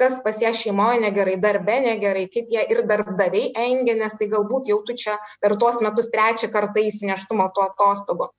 kas 0.00 0.16
pas 0.24 0.38
ją 0.40 0.52
šeimoje 0.56 1.02
negerai, 1.02 1.36
darbe 1.40 1.76
negerai, 1.84 2.24
kaip 2.32 2.48
jie 2.48 2.62
ir 2.72 2.86
darbdaviai 2.88 3.52
engia, 3.66 3.98
nes 3.98 4.16
tai 4.16 4.30
galbūt 4.32 4.72
jau 4.72 4.80
tu 4.86 4.96
čia 4.96 5.18
per 5.42 5.58
tuos 5.60 5.82
metus 5.84 6.08
trečią 6.14 6.48
kartą 6.54 6.86
įsineštumo 6.88 7.50
tuo 7.54 7.68
atostogu 7.68 8.30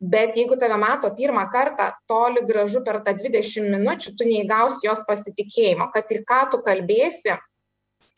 bet 0.00 0.36
jeigu 0.36 0.56
tave 0.60 0.76
mato 0.80 1.10
pirmą 1.14 1.46
kartą 1.52 1.90
toli 2.10 2.44
gražu 2.46 2.82
per 2.84 3.00
tą 3.04 3.14
dvidešim 3.18 3.70
minučių 3.76 4.14
tu 4.18 4.28
neįgausi 4.28 4.86
jos 4.88 5.04
pasitikėjimo. 5.08 5.90
Kad 5.94 6.10
ir 6.12 6.24
ką 6.28 6.40
tu 6.52 6.62
kalbėsi 6.66 7.36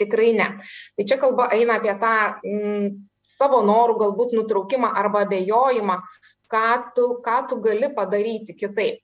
tikrai 0.00 0.32
ne. 0.36 0.48
Tai 0.96 1.04
čia 1.08 1.20
kalba 1.20 1.50
eina 1.56 1.78
apie 1.80 1.94
tą 2.00 2.14
mm, 2.44 2.88
savo 3.24 3.62
norų 3.66 3.98
galbūt 4.02 4.34
nutraukimą 4.36 4.92
arba 4.94 5.24
abejojimą 5.26 6.00
ką 6.52 6.92
tu 6.94 7.06
ką 7.26 7.38
tu 7.48 7.60
gali 7.60 7.88
padaryti 7.94 8.54
kitaip. 8.54 9.00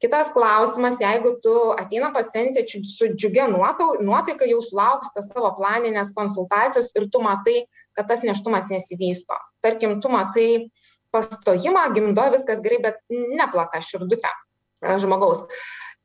Kitas 0.00 0.32
klausimas 0.32 0.98
jeigu 1.00 1.38
tu 1.40 1.54
ateina 1.72 2.10
pacientė 2.12 2.66
su 2.68 3.08
džiugia 3.14 3.48
nuotaika 3.48 4.48
jau 4.48 4.60
sulaukus 4.60 5.12
tos 5.14 5.28
savo 5.32 5.54
planinės 5.56 6.12
konsultacijos 6.16 6.92
ir 6.96 7.08
tu 7.12 7.22
matai 7.24 7.64
kad 7.96 8.08
tas 8.08 8.20
nėštumas 8.20 8.68
nesivysto. 8.68 9.36
Tarkim 9.64 10.00
tu 10.00 10.12
matai 10.12 10.68
pastojimą, 11.16 11.88
gimdo 11.96 12.28
viskas 12.36 12.62
gerai, 12.64 12.80
bet 12.84 13.02
neplaka 13.10 13.82
širdutė 13.84 14.30
e, 14.30 14.96
žmogaus. 15.02 15.44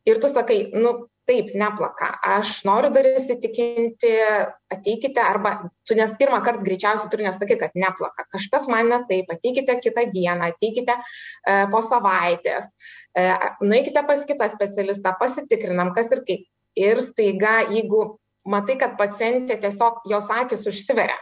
Ir 0.10 0.18
tu 0.22 0.30
sakai, 0.32 0.64
nu, 0.74 0.96
taip, 1.30 1.52
neplaka, 1.58 2.08
aš 2.38 2.62
noriu 2.66 2.90
dar 2.94 3.06
įsitikinti, 3.12 4.12
ateikite, 4.74 5.22
arba 5.22 5.54
tu 5.88 5.96
nes 5.98 6.14
pirmą 6.20 6.40
kartą 6.46 6.66
greičiausiai 6.66 7.12
turi 7.12 7.28
nesakyti, 7.28 7.60
kad 7.62 7.78
neplaka, 7.78 8.26
kažkas 8.34 8.66
man 8.72 8.90
ne 8.92 9.02
taip, 9.10 9.30
ateikite 9.32 9.78
kitą 9.84 10.08
dieną, 10.12 10.50
ateikite 10.56 10.98
e, 10.98 11.04
po 11.72 11.84
savaitės, 11.86 12.72
e, 13.14 13.28
nueikite 13.62 14.04
pas 14.08 14.26
kitą 14.28 14.50
specialistą, 14.52 15.14
pasitikrinam, 15.22 15.94
kas 15.98 16.12
ir 16.16 16.26
kaip. 16.28 16.50
Ir 16.80 17.02
staiga, 17.04 17.58
jeigu 17.68 18.02
matai, 18.48 18.78
kad 18.80 18.96
pacientė 19.00 19.58
tiesiog 19.62 20.06
jos 20.10 20.30
akis 20.32 20.64
užsiveria, 20.72 21.18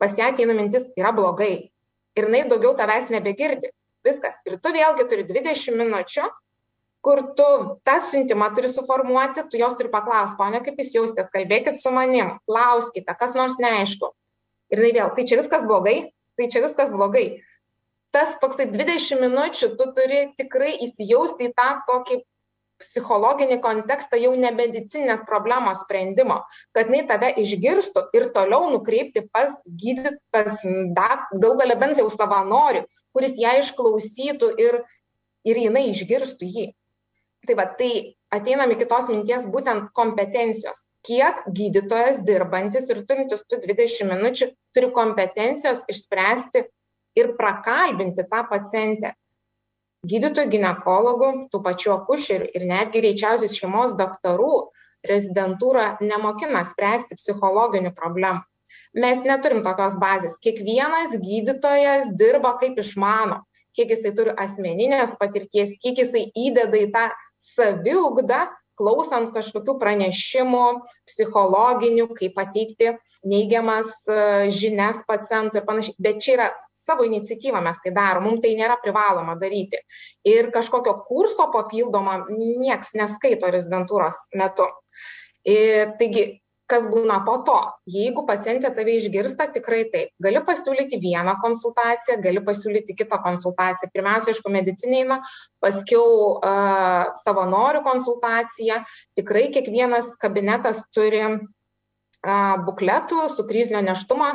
pas 0.00 0.14
ją 0.16 0.32
ateina 0.32 0.56
mintis, 0.56 0.88
yra 0.98 1.12
blogai. 1.14 1.68
Ir 2.16 2.28
jinai 2.28 2.46
daugiau 2.48 2.74
tavęs 2.78 3.10
nebegirdi. 3.12 3.72
Viskas. 4.06 4.36
Ir 4.48 4.58
tu 4.62 4.72
vėlgi 4.72 5.06
turi 5.10 5.24
20 5.28 5.76
minučių 5.76 6.26
kur 7.06 7.20
tu 7.38 7.48
tą 7.86 8.00
siuntimą 8.02 8.48
turi 8.54 8.68
suformuoti, 8.68 9.44
tu 9.50 9.58
jos 9.60 9.76
turi 9.78 9.90
paklausti, 9.92 10.34
ponė, 10.40 10.58
kaip 10.66 10.80
jūs 10.82 10.88
jaustės, 10.90 11.28
kalbėkit 11.30 11.78
su 11.78 11.92
manim, 11.94 12.32
klauskite, 12.50 13.14
kas 13.20 13.36
nors 13.38 13.54
neaišku. 13.62 14.10
Ir 14.74 14.82
tai 14.82 14.90
vėl, 14.96 15.12
tai 15.14 15.26
čia 15.30 15.38
viskas 15.38 15.66
blogai, 15.70 15.96
tai 16.34 16.48
čia 16.50 16.64
viskas 16.64 16.90
blogai. 16.90 17.26
Tas 18.10 18.34
toksai 18.42 18.66
20 18.72 19.22
minučių 19.22 19.68
tu 19.78 19.86
turi 19.94 20.24
tikrai 20.40 20.72
įsijausti 20.88 21.46
į 21.46 21.54
tą 21.54 21.68
tokį 21.86 22.18
psichologinį 22.80 23.58
kontekstą 23.64 24.18
jau 24.20 24.32
ne 24.36 24.50
medicinės 24.54 25.22
problemos 25.28 25.82
sprendimo, 25.84 26.40
kad 26.76 26.90
jinai 26.90 27.06
tave 27.08 27.30
išgirstų 27.42 28.06
ir 28.16 28.28
toliau 28.36 28.70
nukreipti 28.74 29.24
pas 29.32 29.54
gydyt, 29.66 30.18
pas 30.34 30.60
gal 30.96 31.56
galia 31.60 31.78
bent 31.80 32.00
jau 32.00 32.08
savanorių, 32.12 32.84
kuris 33.16 33.38
ją 33.40 33.56
išklausytų 33.62 34.52
ir, 34.62 34.82
ir 35.48 35.62
jinai 35.66 35.88
išgirstų 35.92 36.50
jį. 36.56 36.66
Tai 37.46 37.56
va, 37.58 37.66
tai 37.78 37.90
ateinam 38.34 38.72
iki 38.74 38.88
tos 38.90 39.08
minties 39.12 39.46
būtent 39.48 39.92
kompetencijos. 39.96 40.82
Kiek 41.06 41.44
gydytojas 41.54 42.18
dirbantis 42.26 42.88
ir 42.90 43.04
turintis 43.06 43.44
tų 43.46 43.60
20 43.62 44.10
minučių 44.10 44.48
turi 44.74 44.88
kompetencijos 44.94 45.84
išspręsti 45.92 46.64
ir 47.16 47.36
prakalbinti 47.38 48.26
tą 48.26 48.42
pacientę. 48.50 49.14
Gydytojų, 50.06 50.50
gynekologų, 50.52 51.30
tų 51.52 51.60
pačių 51.64 51.92
akušerių 51.96 52.50
ir 52.54 52.66
netgi 52.70 53.02
greičiausiai 53.02 53.52
šeimos 53.52 53.96
daktarų 53.98 54.52
rezidentūra 55.06 55.96
nemokina 56.02 56.62
spręsti 56.66 57.18
psichologinių 57.18 57.92
problemų. 57.96 58.44
Mes 58.96 59.20
neturim 59.26 59.62
tokios 59.64 59.96
bazės. 60.00 60.38
Kiekvienas 60.42 61.16
gydytojas 61.20 62.08
dirba 62.16 62.54
kaip 62.60 62.78
išmano, 62.80 63.42
kiek 63.76 63.92
jisai 63.92 64.12
turi 64.16 64.34
asmeninės 64.40 65.16
patirties, 65.20 65.76
kiek 65.82 66.00
jisai 66.00 66.26
įdeda 66.32 66.80
į 66.80 66.88
tą 66.94 67.08
saviugda 67.42 68.46
klausant 68.76 69.32
kažkokių 69.32 69.76
pranešimų 69.80 70.64
psichologinių, 71.08 72.10
kaip 72.16 72.34
pateikti 72.36 72.92
neigiamas 73.24 73.92
e, 74.04 74.18
žinias 74.52 75.00
pacientui 75.08 75.62
ir 75.62 75.68
panašiai. 75.68 75.96
Bet 76.02 76.20
čia 76.24 76.34
yra 76.36 76.48
savo 76.86 77.06
iniciatyvą 77.08 77.60
mes 77.66 77.82
tai 77.82 77.92
darom, 77.96 78.28
mums 78.30 78.42
tai 78.44 78.54
nėra 78.58 78.78
privaloma 78.82 79.36
daryti. 79.40 79.82
Ir 80.26 80.50
kažkokio 80.54 80.96
kurso 81.08 81.50
papildomą 81.54 82.22
nieks 82.30 82.94
neskaito 82.96 83.50
rezidentūros 83.52 84.26
metu. 84.38 84.70
Ir, 85.46 85.94
taigi 86.00 86.26
kas 86.70 86.86
būna 86.90 87.20
po 87.26 87.36
to. 87.46 87.56
Jeigu 87.90 88.24
pacientė 88.26 88.72
tave 88.74 88.96
išgirsta, 88.98 89.48
tikrai 89.54 89.84
taip. 89.92 90.12
Gali 90.22 90.42
pasiūlyti 90.46 90.98
vieną 91.02 91.36
konsultaciją, 91.42 92.18
gali 92.24 92.42
pasiūlyti 92.46 92.96
kitą 92.98 93.20
konsultaciją. 93.22 93.90
Pirmiausia, 93.94 94.34
aišku, 94.34 94.52
medicineina, 94.52 95.20
paskiau 95.62 96.06
uh, 96.36 97.12
savanorių 97.22 97.84
konsultaciją. 97.86 98.80
Tikrai 99.18 99.48
kiekvienas 99.54 100.14
kabinetas 100.22 100.82
turi 100.94 101.22
uh, 101.26 102.56
bukletų 102.66 103.28
su 103.34 103.46
krizinio 103.46 103.84
neštumo 103.86 104.34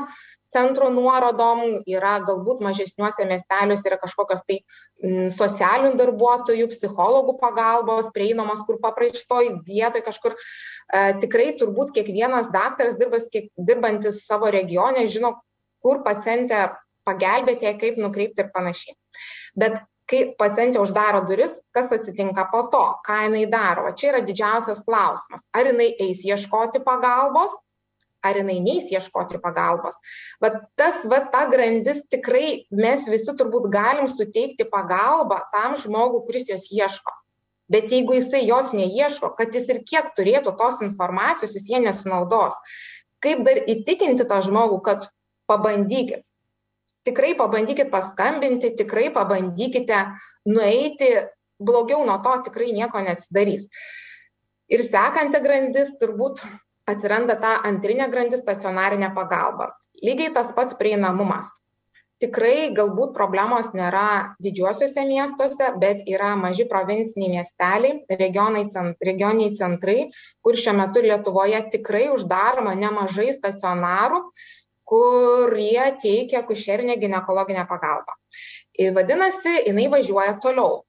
centro 0.52 0.90
nuorodom, 0.94 1.62
yra 1.90 2.18
galbūt 2.28 2.62
mažesniuose 2.66 3.26
miesteliuose 3.30 3.88
yra 3.90 4.00
kažkokios 4.02 4.44
tai 4.48 4.60
m, 4.60 5.30
socialinių 5.34 5.96
darbuotojų, 6.00 6.68
psichologų 6.74 7.38
pagalbos 7.42 8.12
prieinamos, 8.16 8.64
kur 8.68 8.82
papraistoj 8.84 9.54
vietoje 9.68 10.06
kažkur. 10.08 10.36
E, 10.36 11.06
tikrai 11.24 11.52
turbūt 11.60 11.94
kiekvienas 11.96 12.52
daktaras 12.54 12.98
dirbas, 13.00 13.30
kiek, 13.32 13.52
dirbantis 13.58 14.26
savo 14.28 14.52
regione 14.52 15.08
žino, 15.08 15.38
kur 15.82 16.04
pacientę 16.06 16.68
pagelbėti, 17.08 17.72
kaip 17.82 17.98
nukreipti 17.98 18.44
ir 18.44 18.52
panašiai. 18.54 18.98
Bet 19.58 19.80
kai 20.12 20.22
pacientė 20.38 20.82
uždaro 20.84 21.24
duris, 21.28 21.54
kas 21.76 21.92
atsitinka 21.96 22.48
po 22.52 22.66
to, 22.74 22.84
ką 23.08 23.24
jinai 23.28 23.46
daro. 23.52 23.92
Čia 23.96 24.12
yra 24.12 24.24
didžiausias 24.28 24.84
klausimas. 24.88 25.44
Ar 25.56 25.70
jinai 25.72 25.92
eis 26.08 26.26
ieškoti 26.28 26.84
pagalbos, 26.84 27.56
ar 28.24 28.38
jinai 28.38 28.60
neis 28.64 28.92
ieškoti 28.94 29.40
pagalbos. 29.42 29.98
Vat 30.44 30.60
tas, 30.80 31.02
vat 31.10 31.32
ta 31.34 31.46
grandis 31.52 32.04
tikrai 32.12 32.66
mes 32.70 33.08
visi 33.10 33.34
turbūt 33.38 33.70
galim 33.74 34.10
suteikti 34.12 34.68
pagalbą 34.70 35.42
tam 35.56 35.78
žmogui, 35.82 36.26
kuris 36.28 36.48
jos 36.50 36.70
ieško. 36.72 37.16
Bet 37.72 37.92
jeigu 37.94 38.18
jisai 38.18 38.44
jos 38.44 38.74
neieško, 38.76 39.32
kad 39.38 39.56
jis 39.56 39.70
ir 39.72 39.80
kiek 39.88 40.12
turėtų 40.18 40.54
tos 40.60 40.82
informacijos, 40.84 41.56
jis 41.56 41.70
jie 41.72 41.80
nesinaudos. 41.80 42.58
Kaip 43.24 43.46
dar 43.48 43.62
įtikinti 43.70 44.26
tą 44.28 44.42
žmogų, 44.44 44.82
kad 44.84 45.08
pabandykit. 45.48 46.26
Tikrai 47.08 47.32
pabandykit 47.38 47.90
paskambinti, 47.94 48.74
tikrai 48.78 49.08
pabandykite 49.14 50.02
nueiti, 50.50 51.14
blogiau 51.62 52.04
nuo 52.06 52.18
to 52.26 52.36
tikrai 52.50 52.74
nieko 52.76 53.02
neatsidarys. 53.06 53.70
Ir 54.72 54.84
sekanti 54.86 55.42
grandis 55.44 55.96
turbūt 56.02 56.44
atsiranda 56.92 57.38
ta 57.42 57.58
antrinė 57.68 58.10
grandis 58.12 58.44
stacionarinė 58.44 59.12
pagalba. 59.16 59.72
Lygiai 60.02 60.34
tas 60.36 60.52
pats 60.56 60.78
prieinamumas. 60.80 61.50
Tikrai 62.22 62.70
galbūt 62.78 63.16
problemos 63.16 63.72
nėra 63.74 64.36
didžiuosiuose 64.46 65.06
miestuose, 65.10 65.72
bet 65.82 66.04
yra 66.06 66.36
maži 66.38 66.68
provinciniai 66.70 67.32
miesteliai, 67.34 67.96
regioniniai 68.14 69.56
centrai, 69.58 69.98
kur 70.46 70.60
šiuo 70.64 70.76
metu 70.78 71.02
Lietuvoje 71.02 71.64
tikrai 71.74 72.04
uždaroma 72.14 72.76
nemažai 72.78 73.32
stacionarų, 73.34 74.22
kurie 74.92 75.88
teikia 76.04 76.44
kušerinę 76.46 77.00
gynekologinę 77.02 77.66
pagalbą. 77.66 78.14
Ir 78.78 78.94
vadinasi, 78.94 79.58
jinai 79.72 79.90
važiuoja 79.90 80.38
toliau. 80.46 80.84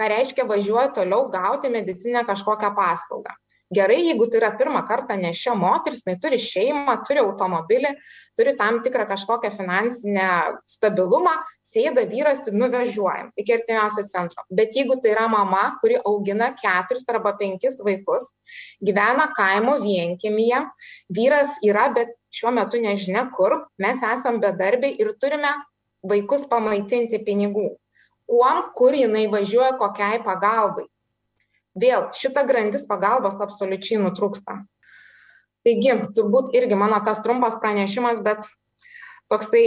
Ką 0.00 0.08
reiškia 0.10 0.48
važiuoja 0.48 0.94
toliau 0.96 1.28
gauti 1.30 1.68
medicinę 1.70 2.24
kažkokią 2.24 2.72
paslaugą 2.78 3.36
gerai 3.72 4.04
jeigu 4.04 4.28
tai 4.28 4.40
yra 4.40 4.50
pirmą 4.58 4.82
kartą 4.88 5.16
nėščia 5.16 5.54
moteris 5.56 6.02
jinai 6.04 6.18
turi 6.20 6.38
šeimą 6.40 6.96
turi 7.08 7.22
automobilį 7.22 7.92
turi 8.36 8.54
tam 8.58 8.80
tikrą 8.84 9.06
kažkokią 9.08 9.50
finansinę 9.56 10.28
stabilumą 10.68 11.32
sėda 11.64 12.04
vyras 12.10 12.44
ir 12.46 12.56
nuvažiuojam 12.60 13.32
iki 13.40 13.54
artimiausio 13.56 14.04
centro. 14.10 14.44
Bet 14.50 14.76
jeigu 14.76 14.98
tai 15.00 15.14
yra 15.14 15.26
mama 15.28 15.78
kuri 15.80 15.96
augina 16.04 16.52
keturis 16.58 17.06
arba 17.08 17.34
penkis 17.40 17.80
vaikus 17.80 18.28
gyvena 18.84 19.30
kaimo 19.36 19.78
vienkiemyje 19.82 20.64
vyras 21.18 21.56
yra 21.64 21.88
bet 21.94 22.12
šiuo 22.34 22.52
metu 22.52 22.80
nežinia 22.82 23.28
kur 23.36 23.64
mes 23.78 24.02
esam 24.12 24.40
bedarbiai 24.44 24.98
ir 25.00 25.14
turime 25.20 25.54
vaikus 26.04 26.44
pamaitinti 26.50 27.22
pinigų. 27.24 27.70
Kuom 28.28 28.60
kur 28.76 28.94
jinai 28.96 29.26
važiuoja 29.32 29.74
kokiai 29.80 30.20
pagalbai 30.24 30.86
vėl 31.78 32.08
šita 32.14 32.44
grandis 32.48 32.86
pagalbos 32.88 33.40
absoliučiai 33.42 34.00
nutrūksta. 34.02 34.62
Taigi, 35.64 35.94
turbūt 36.16 36.52
irgi 36.56 36.76
mano 36.76 37.00
tas 37.04 37.22
trumpas 37.24 37.56
pranešimas, 37.62 38.20
bet 38.24 38.44
toksai 39.32 39.66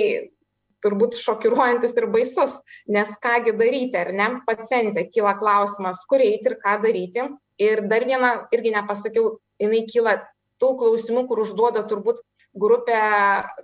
turbūt 0.86 1.18
šokiruojantis 1.18 1.96
ir 1.98 2.06
baisus, 2.14 2.54
nes 2.86 3.10
kągi 3.24 3.56
daryti, 3.58 3.98
ar 3.98 4.12
ne, 4.14 4.28
pacientė 4.46 5.08
kyla 5.10 5.34
klausimas, 5.40 6.04
kur 6.10 6.22
eiti 6.22 6.52
ir 6.52 6.58
ką 6.62 6.78
daryti. 6.84 7.28
Ir 7.58 7.88
dar 7.90 8.06
vieną 8.06 8.32
irgi 8.54 8.76
nepasakiau, 8.76 9.40
jinai 9.58 9.82
kyla 9.90 10.20
tų 10.62 10.76
klausimų, 10.78 11.26
kur 11.30 11.42
užduoda 11.42 11.82
turbūt 11.90 12.22
grupė 12.58 13.00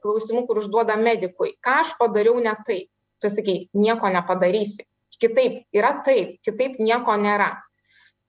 klausimų, 0.02 0.48
kur 0.50 0.64
užduoda 0.64 0.98
medikui. 0.98 1.54
Ką 1.62 1.84
aš 1.84 1.94
padariau 2.00 2.40
ne 2.42 2.56
taip? 2.66 2.90
Tu 3.22 3.30
sakai, 3.32 3.58
nieko 3.78 4.10
nepadarysi. 4.12 4.88
Kitaip 5.22 5.62
yra 5.78 5.94
taip, 6.04 6.40
kitaip 6.44 6.82
nieko 6.82 7.14
nėra. 7.22 7.54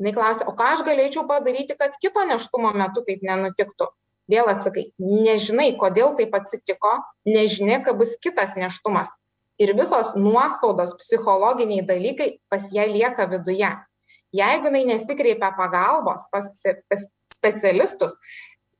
Jis 0.02 0.14
klausia, 0.14 0.46
o 0.50 0.54
ką 0.59 0.70
aš 0.74 0.83
galėčiau 0.87 1.26
padaryti, 1.28 1.76
kad 1.78 1.94
kito 2.02 2.24
neštumo 2.26 2.72
metu 2.74 3.04
taip 3.07 3.22
nenutiktų. 3.22 3.87
Vėl 4.30 4.48
atsakai, 4.48 4.88
nežinai, 4.98 5.74
kodėl 5.78 6.14
taip 6.18 6.33
atsitiko, 6.35 6.96
nežinia, 7.28 7.83
kad 7.85 7.98
bus 8.00 8.16
kitas 8.24 8.57
neštumas. 8.57 9.12
Ir 9.61 9.74
visos 9.78 10.14
nuoskaudos, 10.18 10.96
psichologiniai 10.98 11.85
dalykai 11.87 12.30
pas 12.50 12.64
ją 12.74 12.88
lieka 12.90 13.28
viduje. 13.30 13.70
Jeigu 14.35 14.66
jinai 14.66 14.83
nesikreipia 14.88 15.52
pagalbos 15.54 16.24
pas 16.33 16.48
specialistus, 17.37 18.16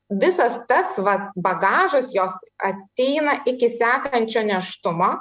visas 0.09 0.57
tas 0.67 0.97
va, 0.99 1.31
bagažas 1.35 2.11
jos 2.13 2.35
ateina 2.59 3.37
iki 3.47 3.69
sekančio 3.71 4.43
neštumo, 4.43 5.13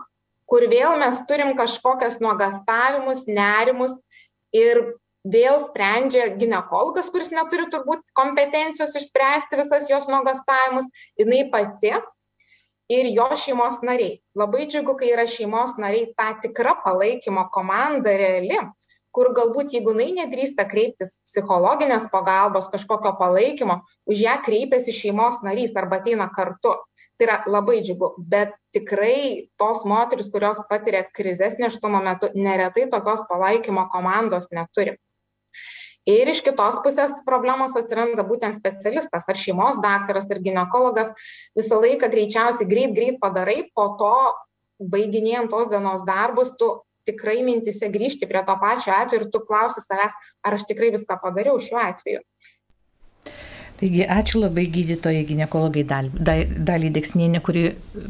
kur 0.51 0.67
vėl 0.73 0.99
mes 0.99 1.21
turim 1.29 1.55
kažkokias 1.57 2.19
nuogastavimus, 2.25 3.29
nerimus 3.29 3.95
ir 4.51 4.83
vėl 5.25 5.63
sprendžia 5.65 6.29
gynekologas, 6.37 7.09
kuris 7.13 7.33
neturi 7.33 7.67
turbūt 7.73 8.13
kompetencijos 8.17 8.95
išspręsti 9.01 9.59
visas 9.61 9.89
jos 9.89 10.09
nuogastavimus, 10.11 10.91
jinai 11.19 11.47
pati 11.53 11.95
ir 12.93 13.09
jo 13.17 13.31
šeimos 13.41 13.81
nariai. 13.83 14.21
Labai 14.37 14.67
džiugu, 14.69 14.97
kai 15.01 15.13
yra 15.15 15.25
šeimos 15.25 15.79
nariai 15.81 16.13
ta 16.17 16.35
tikra 16.43 16.77
palaikymo 16.85 17.49
komanda 17.55 18.13
reali, 18.21 18.59
kur 19.15 19.31
galbūt 19.33 19.73
jeigu 19.73 19.95
jinai 19.95 20.11
nedrįsta 20.19 20.67
kreiptis 20.69 21.17
psichologinės 21.25 22.11
pagalbos, 22.13 22.69
kažkokio 22.73 23.15
palaikymo, 23.17 23.79
už 24.11 24.27
ją 24.27 24.35
kreipiasi 24.45 24.93
šeimos 24.93 25.41
narys 25.47 25.73
arba 25.79 26.03
ateina 26.03 26.29
kartu. 26.35 26.75
Tai 27.15 27.29
yra 27.29 27.37
labai 27.47 27.79
džiugu, 27.79 28.11
bet 28.19 28.57
tikrai 28.75 29.47
tos 29.57 29.85
moteris, 29.87 30.29
kurios 30.35 30.59
patiria 30.69 31.05
krizės 31.15 31.55
neštumo 31.63 32.03
metu, 32.03 32.29
neretai 32.35 32.89
tokios 32.91 33.23
palaikymo 33.31 33.87
komandos 33.93 34.51
neturi 34.51 34.99
ir 36.09 36.29
iš 36.29 36.43
kitos 36.45 36.81
pusės 36.85 37.21
problemos 37.27 37.77
atsiranda 37.81 38.25
būtent 38.29 38.57
specialistas 38.57 39.29
ar 39.29 39.41
šeimos 39.41 39.81
daktaras 39.85 40.31
ar 40.31 40.41
ginekologas 40.45 41.13
visą 41.57 41.81
laiką 41.85 42.11
greičiausiai 42.13 42.69
greit 42.69 42.97
greit 42.97 43.21
padarai 43.23 43.63
po 43.75 43.93
to 44.01 44.17
baiginėjant 44.95 45.53
tos 45.55 45.71
dienos 45.73 46.05
darbus 46.05 46.53
tu 46.59 46.75
tikrai 47.09 47.43
mintyse 47.45 47.89
grįžti 47.93 48.29
prie 48.29 48.43
to 48.49 48.57
pačio 48.61 48.95
atvejo 48.97 49.23
ir 49.23 49.31
tu 49.33 49.41
klausi 49.45 49.85
savęs, 49.85 50.15
ar 50.45 50.57
aš 50.57 50.67
tikrai 50.71 50.91
viską 50.95 51.19
padariau 51.23 51.61
šiuo 51.61 51.81
atveju. 51.83 52.23
Taigi 53.75 54.05
ačiū 54.07 54.39
labai 54.39 54.65
gydytojai 54.71 55.25
gynekologai 55.29 55.83
dal, 55.91 56.09
dal, 56.15 56.45
dalį 56.69 56.93
Deksnienė, 56.95 57.41
kuri 57.45 57.65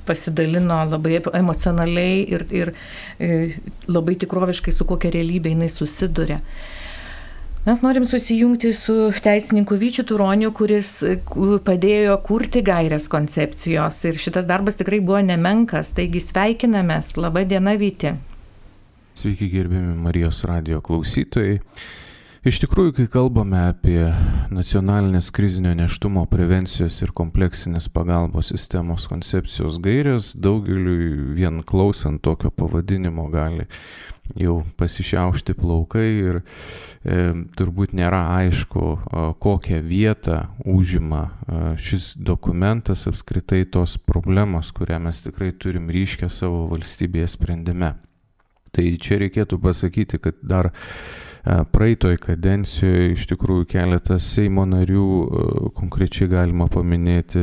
pasidalino 0.06 0.82
labai 0.90 1.22
emocionaliai 1.40 2.18
ir, 2.36 2.44
ir, 2.52 2.72
ir 3.18 3.28
e, 3.30 3.70
labai 3.88 4.18
tikroviškai 4.20 4.74
su 4.76 4.86
kokia 4.86 5.14
realybė 5.16 5.54
jinai 5.54 5.70
susiduria. 5.72 6.42
Mes 7.64 7.80
norim 7.80 8.06
susijungti 8.06 8.72
su 8.72 9.12
teisininku 9.22 9.78
Vyčiu 9.80 10.02
Turoniu, 10.04 10.50
kuris 10.52 10.98
padėjo 11.64 12.18
kurti 12.26 12.60
gairias 12.60 13.06
koncepcijos 13.08 14.02
ir 14.04 14.18
šitas 14.20 14.44
darbas 14.44 14.76
tikrai 14.76 14.98
buvo 15.00 15.22
nemenkas, 15.24 15.94
taigi 15.96 16.20
sveikinamės. 16.20 17.14
Labą 17.16 17.46
dieną, 17.48 17.78
Vyti. 17.80 18.12
Sveiki, 19.16 19.48
gerbiami 19.48 19.96
Marijos 19.96 20.42
radio 20.44 20.82
klausytojai. 20.84 21.56
Iš 22.44 22.58
tikrųjų, 22.60 22.90
kai 22.92 23.04
kalbame 23.08 23.56
apie 23.70 24.02
nacionalinės 24.52 25.30
krizinio 25.32 25.70
neštumo 25.78 26.26
prevencijos 26.28 26.98
ir 27.00 27.14
kompleksinės 27.16 27.86
pagalbos 27.88 28.50
sistemos 28.52 29.06
koncepcijos 29.08 29.78
gairias, 29.80 30.28
daugeliu 30.36 31.32
vien 31.38 31.62
klausant 31.64 32.20
tokio 32.20 32.52
pavadinimo 32.52 33.30
gali 33.32 33.64
jau 34.36 34.58
pasišiaušti 34.76 35.56
plaukai 35.56 36.04
ir 36.04 36.42
e, 36.42 37.32
turbūt 37.56 37.96
nėra 37.96 38.20
aišku, 38.42 38.84
kokią 39.40 39.80
vietą 39.88 40.42
užima 40.68 41.24
a, 41.24 41.64
šis 41.80 42.12
dokumentas 42.20 43.08
apskritai 43.08 43.64
tos 43.64 43.96
problemos, 43.96 44.68
kurią 44.76 45.00
mes 45.08 45.24
tikrai 45.24 45.54
turim 45.56 45.88
ryškę 45.88 46.28
savo 46.28 46.66
valstybėje 46.76 47.36
sprendime. 47.38 47.94
Tai 48.68 48.90
čia 49.00 49.24
reikėtų 49.24 49.64
pasakyti, 49.64 50.20
kad 50.20 50.44
dar 50.44 50.74
praeitoj 51.44 52.16
kadencijoje 52.22 53.10
iš 53.12 53.26
tikrųjų 53.28 53.66
keletas 53.68 54.24
Seimo 54.32 54.64
narių, 54.68 55.08
konkrečiai 55.76 56.28
galima 56.32 56.66
paminėti 56.72 57.42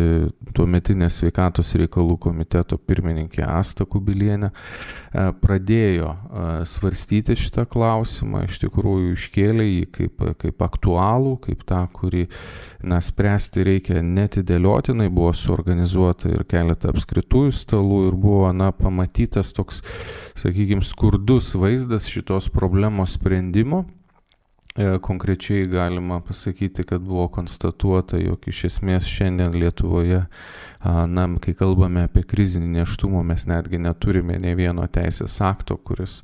tuometinę 0.58 1.10
sveikatos 1.14 1.76
reikalų 1.78 2.18
komiteto 2.24 2.80
pirmininkė 2.82 3.46
Asta 3.46 3.86
Kubilienė, 3.86 4.50
pradėjo 5.44 6.16
svarstyti 6.72 7.38
šitą 7.38 7.68
klausimą, 7.70 8.48
iš 8.50 8.58
tikrųjų 8.66 9.14
iškėlė 9.14 9.68
jį 9.70 9.86
kaip, 10.00 10.26
kaip 10.42 10.66
aktualų, 10.66 11.38
kaip 11.46 11.62
tą, 11.70 11.84
kurį 11.94 12.26
na, 12.88 13.02
spręsti 13.04 13.64
reikia 13.68 14.02
netidėliotinai, 14.06 15.10
buvo 15.14 15.32
suorganizuota 15.38 16.32
ir 16.32 16.46
keletą 16.50 16.92
apskritųjų 16.94 17.54
stalų 17.56 18.02
ir 18.10 18.20
buvo 18.20 18.52
na, 18.56 18.72
pamatytas 18.76 19.54
toks, 19.58 19.82
sakykime, 20.40 20.86
skurdus 20.86 21.54
vaizdas 21.60 22.10
šitos 22.12 22.50
problemos 22.54 23.18
sprendimo. 23.20 23.86
E, 24.76 24.98
konkrečiai 25.04 25.66
galima 25.68 26.22
pasakyti, 26.24 26.86
kad 26.88 27.04
buvo 27.04 27.28
konstatuota, 27.28 28.20
jog 28.22 28.48
iš 28.48 28.64
esmės 28.70 29.10
šiandien 29.12 29.58
Lietuvoje, 29.60 30.22
na, 31.12 31.26
kai 31.44 31.54
kalbame 31.60 32.06
apie 32.08 32.24
krizinį 32.24 32.80
neštumą, 32.80 33.26
mes 33.28 33.44
netgi 33.50 33.82
neturime 33.84 34.40
ne 34.40 34.56
vieno 34.56 34.88
teisės 34.88 35.36
akto, 35.44 35.76
kuris 35.78 36.22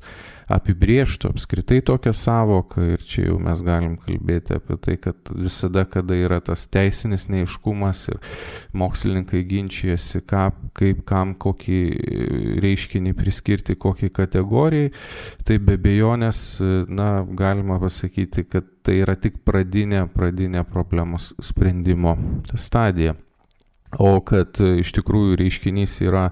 apibrieštų 0.52 1.30
apskritai 1.32 1.80
tokią 1.84 2.12
savoką 2.16 2.84
ir 2.94 3.04
čia 3.04 3.26
jau 3.28 3.38
mes 3.42 3.60
galim 3.64 3.96
kalbėti 4.00 4.56
apie 4.56 4.78
tai, 4.84 4.96
kad 5.02 5.32
visada, 5.34 5.84
kada 5.88 6.16
yra 6.16 6.40
tas 6.44 6.66
teisinis 6.72 7.28
neiškumas 7.28 8.06
ir 8.12 8.20
mokslininkai 8.78 9.44
ginčijasi, 9.48 10.22
ką, 10.28 10.48
kaip, 10.78 11.04
kam, 11.08 11.34
kokį 11.38 11.80
reiškinį 12.64 13.14
priskirti, 13.18 13.76
kokiai 13.76 14.12
kategorijai, 14.14 14.92
tai 15.44 15.60
be 15.62 15.78
bejonės, 15.80 16.42
na, 16.88 17.10
galima 17.28 17.78
pasakyti, 17.82 18.48
kad 18.48 18.68
tai 18.86 19.02
yra 19.04 19.18
tik 19.20 19.42
pradinė, 19.44 20.06
pradinė 20.14 20.64
problemos 20.68 21.34
sprendimo 21.44 22.16
stadija. 22.56 23.18
O 23.96 24.18
kad 24.20 24.58
iš 24.60 24.90
tikrųjų 24.98 25.38
reiškinys 25.40 25.94
yra 26.04 26.26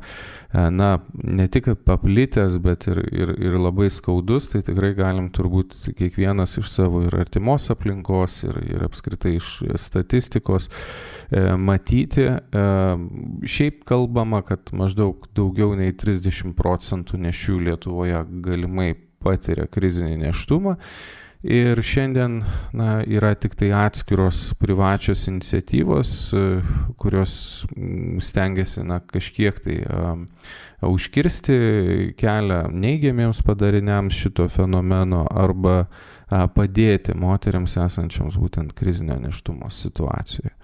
E, 0.56 0.70
na, 0.70 0.98
ne 1.12 1.48
tik 1.52 1.68
paplitęs, 1.84 2.58
bet 2.62 2.86
ir, 2.88 3.00
ir, 3.12 3.32
ir 3.42 3.56
labai 3.60 3.88
skaudus, 3.92 4.46
tai 4.52 4.62
tikrai 4.64 4.92
galim 4.96 5.28
turbūt 5.34 5.74
kiekvienas 5.98 6.56
iš 6.62 6.70
savo 6.72 7.02
ir 7.04 7.16
artimos 7.18 7.66
aplinkos, 7.74 8.38
ir, 8.46 8.60
ir 8.76 8.86
apskritai 8.86 9.34
iš 9.36 9.50
statistikos 9.82 10.70
e, 10.70 11.42
matyti. 11.58 12.28
E, 12.30 12.64
šiaip 13.56 13.82
kalbama, 13.88 14.40
kad 14.46 14.72
maždaug 14.76 15.28
daugiau 15.36 15.74
nei 15.78 15.92
30 15.92 16.54
procentų 16.56 17.20
nešių 17.26 17.60
Lietuvoje 17.68 18.24
galimai 18.46 18.92
patiria 19.26 19.66
krizinį 19.68 20.20
neštumą. 20.28 20.76
Ir 21.42 21.78
šiandien 21.84 22.40
na, 22.72 23.02
yra 23.04 23.34
tik 23.38 23.54
tai 23.58 23.68
atskiros 23.76 24.54
privačios 24.58 25.26
iniciatyvos, 25.28 26.10
e, 26.32 26.44
kurios 26.96 27.66
stengiasi 28.24 28.82
na, 28.86 28.98
kažkiek 29.00 29.60
tai 29.60 29.76
uh, 29.84 30.16
užkirsti 30.88 31.56
kelią 32.18 32.62
neigiamiems 32.72 33.42
padariniams 33.46 34.16
šito 34.16 34.48
fenomeno 34.48 35.26
arba 35.30 35.76
uh, 35.84 36.46
padėti 36.56 37.14
moteriams 37.14 37.76
esančioms 37.84 38.40
būtent 38.40 38.74
krizinio 38.76 39.18
neštumo 39.20 39.70
situacijoje. 39.70 40.54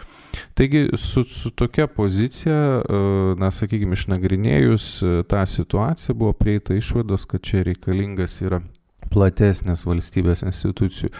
Taigi 0.56 0.86
su, 0.96 1.24
su 1.28 1.50
tokia 1.50 1.86
pozicija, 1.86 2.60
uh, 2.80 3.32
na, 3.38 3.52
sakykime, 3.52 3.98
išnagrinėjus 3.98 4.92
tą 5.28 5.46
situaciją 5.46 6.16
buvo 6.16 6.32
prieita 6.32 6.74
išvados, 6.74 7.28
kad 7.28 7.44
čia 7.44 7.62
reikalingas 7.68 8.40
yra 8.42 8.64
platesnis 9.12 9.84
valstybės 9.86 10.44
institucijų 10.46 11.12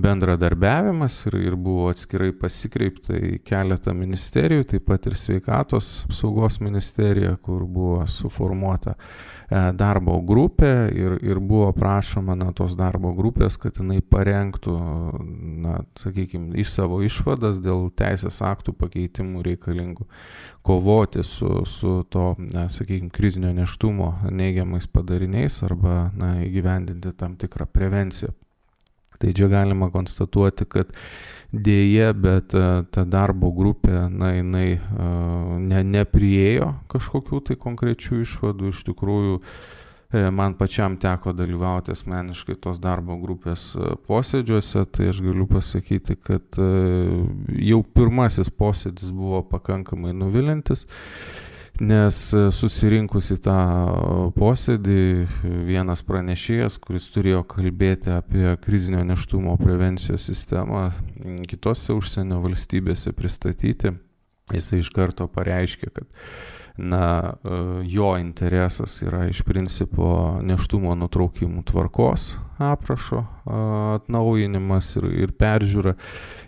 bendradarbiavimas 0.00 1.16
ir, 1.26 1.38
ir 1.50 1.56
buvo 1.58 1.88
atskirai 1.90 2.30
pasikreipta 2.36 3.16
į 3.16 3.40
keletą 3.46 3.94
ministerijų, 3.96 4.68
taip 4.74 4.86
pat 4.86 5.10
ir 5.10 5.18
sveikatos 5.18 5.90
apsaugos 6.06 6.60
ministerija, 6.62 7.34
kur 7.42 7.66
buvo 7.66 8.04
suformuota 8.08 8.94
e, 8.94 9.39
darbo 9.50 10.20
grupė 10.22 10.72
ir, 10.94 11.16
ir 11.26 11.40
buvo 11.42 11.72
prašoma 11.74 12.36
na, 12.38 12.52
tos 12.54 12.76
darbo 12.78 13.10
grupės, 13.16 13.56
kad 13.58 13.80
jinai 13.80 13.98
parengtų, 14.00 14.76
na, 15.64 15.80
sakykime, 15.98 16.54
iš 16.62 16.70
savo 16.76 17.00
išvadas 17.02 17.58
dėl 17.62 17.88
teisės 17.98 18.40
aktų 18.46 18.76
pakeitimų 18.78 19.42
reikalingų 19.48 20.06
kovoti 20.66 21.24
su, 21.26 21.64
su 21.66 22.00
to, 22.10 22.34
na, 22.54 22.68
sakykime, 22.70 23.10
krizinio 23.14 23.50
neštumo 23.56 24.12
neigiamais 24.30 24.86
padariniais 24.86 25.58
arba 25.66 26.12
na, 26.14 26.36
įgyvendinti 26.46 27.16
tam 27.18 27.34
tikrą 27.40 27.66
prevenciją. 27.66 28.34
Tai 29.20 29.34
čia 29.36 29.50
galima 29.52 29.90
konstatuoti, 29.92 30.64
kad 30.70 30.94
dėje, 31.52 32.12
bet 32.16 32.54
ta 32.94 33.04
darbo 33.04 33.50
grupė, 33.52 34.06
na, 34.08 34.30
jinai 34.38 34.68
ne, 35.60 35.82
nepriejo 35.84 36.72
kažkokių 36.92 37.42
tai 37.50 37.58
konkrečių 37.60 38.22
išvadų, 38.24 38.70
iš 38.72 38.84
tikrųjų 38.88 39.36
E, 40.12 40.30
man 40.30 40.56
pačiam 40.58 40.96
teko 40.98 41.30
dalyvauti 41.38 41.92
asmeniškai 41.94 42.56
tos 42.64 42.80
darbo 42.82 43.14
grupės 43.20 43.68
e, 43.78 43.92
posėdžiuose, 44.08 44.82
tai 44.90 45.06
aš 45.12 45.20
galiu 45.22 45.46
pasakyti, 45.46 46.16
kad 46.18 46.58
e, 46.58 46.70
jau 47.68 47.78
pirmasis 47.94 48.50
posėdis 48.50 49.12
buvo 49.14 49.44
pakankamai 49.52 50.10
nuvilintis, 50.18 50.82
nes 51.80 52.18
susirinkus 52.56 53.30
į 53.34 53.38
tą 53.44 53.56
posėdį 54.36 55.00
vienas 55.68 56.04
pranešėjas, 56.06 56.76
kuris 56.82 57.08
turėjo 57.14 57.42
kalbėti 57.48 58.12
apie 58.12 58.54
krizinio 58.60 59.02
neštumo 59.08 59.56
prevencijos 59.60 60.28
sistemą 60.28 60.90
kitose 61.48 61.96
užsienio 61.96 62.42
valstybėse 62.44 63.14
pristatyti, 63.16 63.94
jisai 64.52 64.82
iš 64.84 64.92
karto 64.94 65.28
pareiškė, 65.32 65.92
kad 65.94 66.08
na, 66.76 67.34
jo 67.84 68.12
interesas 68.20 69.00
yra 69.02 69.26
iš 69.30 69.42
principo 69.46 70.38
neštumo 70.44 70.94
nutraukimų 70.98 71.64
tvarkos 71.68 72.32
aprašo 72.60 73.24
atnaujinimas 73.96 74.94
ir, 75.00 75.06
ir 75.24 75.32
peržiūra 75.36 75.94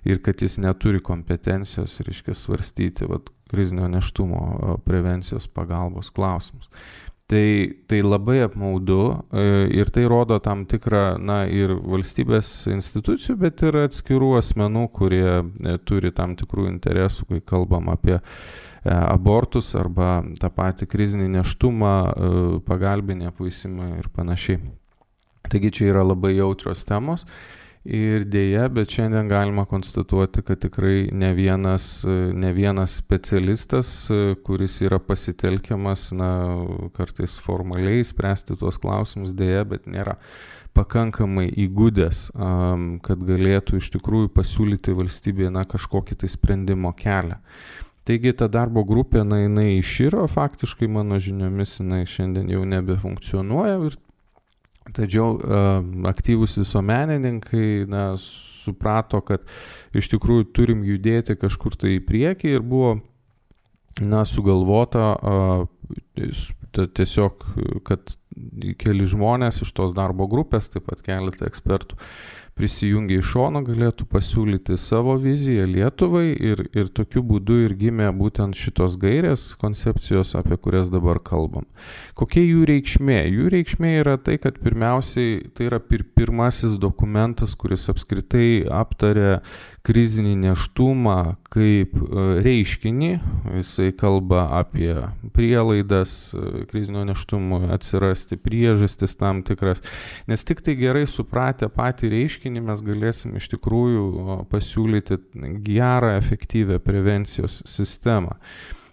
ir 0.08 0.20
kad 0.24 0.42
jis 0.42 0.58
neturi 0.60 1.00
kompetencijos, 1.04 2.00
reiškia, 2.04 2.34
svarstyti 2.36 3.08
vat, 3.08 3.30
krizinio 3.52 3.88
neštumo 3.88 4.78
prevencijos 4.84 5.48
pagalbos 5.48 6.10
klausimus. 6.10 6.68
Tai, 7.32 7.72
tai 7.88 8.02
labai 8.04 8.42
apmaudu 8.44 8.98
e, 9.32 9.44
ir 9.78 9.88
tai 9.94 10.02
rodo 10.10 10.36
tam 10.42 10.66
tikrą, 10.68 11.16
na, 11.22 11.44
ir 11.48 11.70
valstybės 11.72 12.50
institucijų, 12.68 13.38
bet 13.40 13.62
ir 13.64 13.78
atskirų 13.86 14.34
asmenų, 14.40 14.82
kurie 14.92 15.38
e, 15.40 15.78
turi 15.88 16.12
tam 16.12 16.34
tikrų 16.36 16.66
interesų, 16.74 17.30
kai 17.30 17.40
kalbam 17.54 17.88
apie 17.94 18.18
e, 18.18 18.22
abortus 18.84 19.72
arba 19.78 20.20
tą 20.40 20.50
patį 20.50 20.88
krizinį 20.90 21.30
neštumą, 21.38 21.94
pagalbinį 22.66 23.30
apvaisimą 23.30 23.96
ir 24.00 24.08
panašiai. 24.14 24.62
Taigi 25.50 25.72
čia 25.74 25.90
yra 25.92 26.06
labai 26.06 26.36
jautrios 26.36 26.84
temos 26.88 27.26
Ir 27.82 28.28
dėja, 28.30 28.68
bet 28.70 28.92
šiandien 28.94 29.26
galima 29.26 29.64
konstatuoti, 29.66 30.44
kad 30.46 30.60
tikrai 30.62 31.08
ne 31.10 31.32
vienas, 31.34 32.04
ne 32.06 32.52
vienas 32.54 32.94
specialistas, 33.00 34.06
kuris 34.46 34.76
yra 34.86 35.00
pasitelkiamas, 35.02 36.12
na, 36.14 36.28
kartais 36.94 37.34
formaliai 37.42 38.04
spręsti 38.06 38.54
tuos 38.60 38.78
klausimus, 38.78 39.34
dėja, 39.34 39.64
bet 39.66 39.90
nėra 39.90 40.14
pakankamai 40.78 41.48
įgudęs, 41.64 42.28
kad 43.02 43.26
galėtų 43.26 43.82
iš 43.82 43.90
tikrųjų 43.96 44.30
pasiūlyti 44.30 44.94
valstybėje, 45.02 45.50
na, 45.50 45.66
kažkokį 45.66 46.22
tai 46.22 46.30
sprendimo 46.30 46.94
kelią. 46.94 47.40
Taigi 48.08 48.32
ta 48.34 48.48
darbo 48.50 48.82
grupė, 48.86 49.22
na, 49.26 49.44
jinai 49.44 49.76
išyro, 49.78 50.24
faktiškai 50.30 50.88
mano 50.90 51.20
žiniomis 51.22 51.76
jinai 51.78 52.02
šiandien 52.08 52.50
jau 52.50 52.64
nebefunkcionuoja 52.66 53.76
ir 53.86 54.00
Tačiau 54.90 55.36
aktyvūs 56.10 56.56
visuomenininkai 56.58 57.84
na, 57.90 58.16
suprato, 58.18 59.20
kad 59.22 59.44
iš 59.94 60.10
tikrųjų 60.10 60.48
turim 60.56 60.82
judėti 60.86 61.36
kažkur 61.38 61.76
tai 61.78 61.96
į 61.98 62.02
priekį 62.08 62.56
ir 62.56 62.64
buvo 62.66 62.96
na, 64.02 64.24
sugalvota 64.26 65.14
tiesiog, 66.72 67.46
kad 67.86 68.14
keli 68.80 69.06
žmonės 69.06 69.62
iš 69.62 69.70
tos 69.76 69.94
darbo 69.94 70.26
grupės, 70.30 70.70
taip 70.72 70.88
pat 70.88 71.04
keletą 71.06 71.46
ekspertų, 71.46 71.98
prisijungę 72.58 73.18
iš 73.20 73.30
šono 73.32 73.62
galėtų 73.64 74.06
pasiūlyti 74.10 74.76
savo 74.80 75.14
viziją 75.20 75.64
Lietuvai 75.70 76.32
ir, 76.32 76.64
ir 76.76 76.90
tokiu 76.94 77.22
būdu 77.26 77.58
ir 77.64 77.74
gimė 77.80 78.10
būtent 78.16 78.58
šitos 78.58 78.98
gairės 79.00 79.46
koncepcijos, 79.60 80.34
apie 80.38 80.58
kurias 80.60 80.90
dabar 80.92 81.20
kalbam. 81.24 81.66
Kokia 82.18 82.44
jų 82.44 82.66
reikšmė? 82.68 83.18
Jų 83.32 83.48
reikšmė 83.56 83.94
yra 84.02 84.18
tai, 84.20 84.38
kad 84.42 84.60
pirmiausiai 84.62 85.40
tai 85.56 85.68
yra 85.70 85.80
pir 85.80 86.04
pirmasis 86.16 86.76
dokumentas, 86.80 87.56
kuris 87.58 87.88
apskritai 87.92 88.64
aptarė 88.68 89.40
krizinį 89.86 90.34
neštumą 90.44 91.16
kaip 91.52 91.96
e, 91.98 92.24
reiškinį. 92.44 93.10
Jisai 93.58 93.90
kalba 93.98 94.44
apie 94.60 94.94
prielaidas 95.34 96.32
e, 96.34 96.64
krizinio 96.70 97.04
neštumui 97.08 97.72
atsirasti, 97.74 98.38
priežastis 98.40 99.16
tam 99.18 99.42
tikras. 99.46 99.82
Nes 100.30 100.46
tik 100.46 100.62
tai 100.64 100.76
gerai 100.78 101.04
supratę 101.10 101.70
patį 101.72 102.12
reiškinį 102.14 102.62
mes 102.68 102.84
galėsim 102.86 103.34
iš 103.40 103.50
tikrųjų 103.56 104.44
pasiūlyti 104.52 105.18
gerą, 105.66 106.14
efektyvę 106.20 106.78
prevencijos 106.82 107.62
sistemą. 107.68 108.38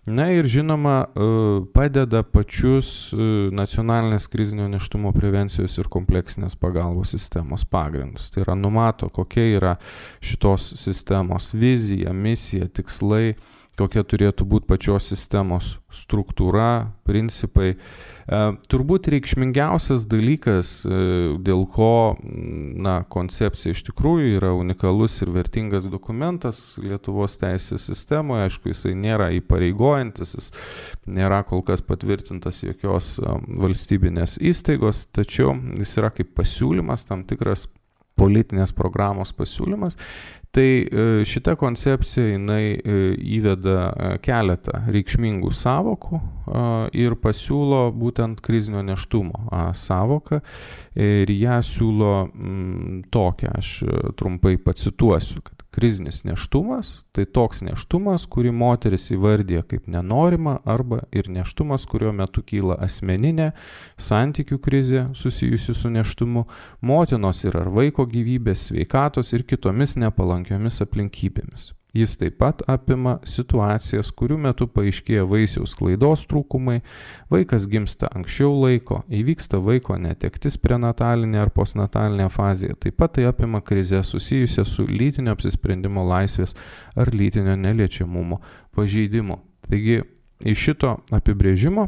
Na 0.09 0.31
ir 0.33 0.47
žinoma, 0.49 1.05
e, 1.05 1.25
padeda 1.69 2.23
pačius 2.25 3.11
e, 3.13 3.17
nacionalinės 3.53 4.25
krizinio 4.31 4.65
neštumo 4.71 5.11
prevencijos 5.13 5.75
ir 5.77 5.89
kompleksinės 5.93 6.55
pagalbos 6.57 7.11
sistemos 7.13 7.61
pagrindus. 7.69 8.31
Tai 8.33 8.41
yra 8.41 8.55
numato, 8.57 9.11
kokia 9.13 9.45
yra 9.59 9.75
šitos 10.17 10.71
sistemos 10.81 11.51
vizija, 11.53 12.09
misija, 12.09 12.65
tikslai, 12.73 13.35
kokia 13.77 14.01
turėtų 14.01 14.49
būti 14.49 14.69
pačios 14.71 15.11
sistemos 15.13 15.75
struktūra, 15.93 16.89
principai. 17.05 17.75
E, 18.29 18.39
turbūt 18.69 19.07
reikšmingiausias 19.09 20.03
dalykas, 20.09 20.73
e, 20.85 20.97
dėl 21.41 21.63
ko 21.73 22.17
na, 22.21 22.99
koncepcija 23.09 23.73
iš 23.73 23.81
tikrųjų 23.87 24.35
yra 24.37 24.51
unikalus 24.53 25.17
ir 25.23 25.31
vertingas 25.33 25.87
dokumentas 25.89 26.61
Lietuvos 26.83 27.39
teisės 27.41 27.87
sistemoje, 27.89 28.45
aišku, 28.45 28.69
jisai 28.69 28.93
nėra 28.93 29.31
įpareigojantis, 29.39 30.35
jis 30.37 30.51
nėra 31.09 31.41
kol 31.49 31.65
kas 31.65 31.81
patvirtintas 31.81 32.61
jokios 32.67 33.15
e, 33.17 33.35
valstybinės 33.65 34.37
įstaigos, 34.45 35.07
tačiau 35.15 35.57
jis 35.79 35.97
yra 35.97 36.13
kaip 36.13 36.35
pasiūlymas, 36.37 37.07
tam 37.09 37.25
tikras 37.25 37.65
politinės 38.19 38.75
programos 38.75 39.31
pasiūlymas 39.33 39.95
Tai 40.51 40.81
e, 40.81 41.25
šita 41.25 41.53
koncepcija 41.55 42.31
jinai 42.31 42.63
e, 42.73 42.93
įveda 43.37 43.75
e, 43.85 44.07
keletą 44.25 44.79
reikšmingų 44.89 45.51
savokų 45.53 46.21
ir 46.97 47.13
pasiūlo 47.21 47.83
būtent 47.93 48.39
krizinio 48.41 48.81
neštumo 48.81 49.59
savoką 49.77 50.39
ir 50.97 51.29
ją 51.29 51.59
siūlo 51.61 52.13
tokią, 53.13 53.51
aš 53.59 53.73
trumpai 54.17 54.55
pacituosiu, 54.57 55.43
kad 55.45 55.58
krizinis 55.71 56.23
neštumas 56.23 56.99
tai 57.15 57.25
toks 57.25 57.63
neštumas, 57.65 58.25
kurį 58.31 58.51
moteris 58.55 59.09
įvardyja 59.13 59.63
kaip 59.69 59.89
nenorimą 59.91 60.59
arba 60.65 61.03
ir 61.11 61.29
neštumas, 61.31 61.87
kurio 61.89 62.13
metu 62.15 62.43
kyla 62.45 62.77
asmeninė 62.85 63.51
santykių 63.99 64.59
krizė 64.63 65.07
susijusi 65.17 65.75
su 65.75 65.91
neštumu, 65.93 66.45
motinos 66.81 67.43
ir 67.45 67.57
ar 67.59 67.71
vaiko 67.73 68.07
gyvybės, 68.09 68.69
sveikatos 68.69 69.33
ir 69.35 69.43
kitomis 69.49 69.97
nepalankiomis 69.99 70.81
aplinkybėmis. 70.85 71.73
Jis 71.93 72.11
taip 72.21 72.35
pat 72.37 72.59
apima 72.69 73.15
situacijas, 73.25 74.11
kurių 74.13 74.35
metu 74.43 74.67
paaiškėja 74.69 75.23
vaisiaus 75.25 75.71
klaidos 75.73 76.27
trūkumai, 76.29 76.83
vaikas 77.33 77.65
gimsta 77.71 78.11
anksčiau 78.13 78.51
laiko, 78.61 78.99
įvyksta 79.09 79.57
vaiko 79.65 79.97
netektis 79.97 80.59
prenatalinė 80.61 81.39
ar 81.41 81.49
postnatalinė 81.55 82.27
fazė, 82.29 82.75
taip 82.77 82.99
pat 83.01 83.15
tai 83.17 83.25
apima 83.31 83.63
krizę 83.65 84.03
susijusią 84.05 84.67
su 84.69 84.85
lytinio 84.85 85.33
apsisprendimo 85.33 86.05
laisvės 86.05 86.53
ar 86.93 87.09
lytinio 87.09 87.57
neliečiamumo 87.57 88.37
pažeidimu. 88.77 89.39
Taigi 89.65 90.03
iš 90.45 90.67
šito 90.67 90.93
apibrėžimo 91.09 91.87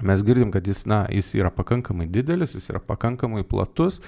mes 0.00 0.24
girdim, 0.24 0.48
kad 0.50 0.64
jis, 0.66 0.86
na, 0.88 1.04
jis 1.12 1.34
yra 1.36 1.52
pakankamai 1.52 2.08
didelis, 2.08 2.56
jis 2.56 2.72
yra 2.72 2.80
pakankamai 2.80 3.44
platus 3.44 4.00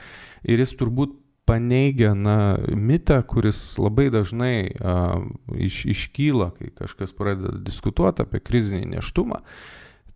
ir 0.42 0.64
jis 0.64 0.72
turbūt 0.80 1.12
paneigia 1.47 2.14
na, 2.14 2.59
mitą, 2.74 3.20
kuris 3.22 3.61
labai 3.78 4.09
dažnai 4.11 4.59
a, 4.82 4.97
iš, 5.55 5.84
iškyla, 5.94 6.51
kai 6.59 6.72
kažkas 6.82 7.14
pradeda 7.16 7.55
diskutuoti 7.62 8.26
apie 8.26 8.42
krizinį 8.42 8.97
neštumą. 8.97 9.42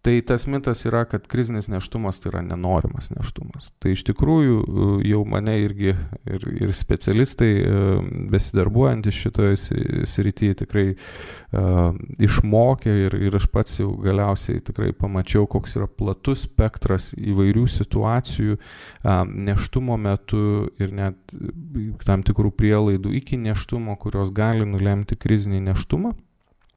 Tai 0.00 0.14
tas 0.24 0.46
mitas 0.48 0.86
yra, 0.88 1.02
kad 1.04 1.26
krizinis 1.28 1.66
neštumas 1.68 2.22
tai 2.22 2.30
yra 2.30 2.40
nenorimas 2.40 3.10
neštumas. 3.12 3.66
Tai 3.84 3.90
iš 3.92 4.00
tikrųjų 4.08 4.54
e, 4.60 4.86
jau 5.10 5.20
mane 5.28 5.58
irgi 5.60 5.90
ir, 5.92 6.46
ir 6.56 6.72
specialistai 6.72 7.50
e, 7.60 7.74
besidarbuojantys 8.32 9.18
šitoje 9.20 9.58
srityje 10.08 10.56
tikrai 10.62 10.84
uh, 10.94 11.92
išmokė 12.22 12.94
ir, 13.04 13.16
ir 13.28 13.36
aš 13.36 13.46
pats 13.52 13.80
jau 13.80 13.90
galiausiai 14.00 14.62
tikrai 14.64 14.94
pamačiau, 14.96 15.44
koks 15.50 15.76
yra 15.76 15.88
platus 15.90 16.46
spektras 16.46 17.10
įvairių 17.18 17.66
situacijų 17.68 18.56
uh, 18.56 19.20
neštumo 19.28 19.98
metu 20.00 20.42
ir 20.80 20.94
net 20.96 21.36
tam 22.06 22.24
tikrų 22.26 22.54
prielaidų 22.56 23.12
iki 23.20 23.40
neštumo, 23.40 23.98
kurios 24.00 24.32
gali 24.32 24.68
nulemti 24.68 25.18
krizinį 25.20 25.64
neštumą. 25.70 26.14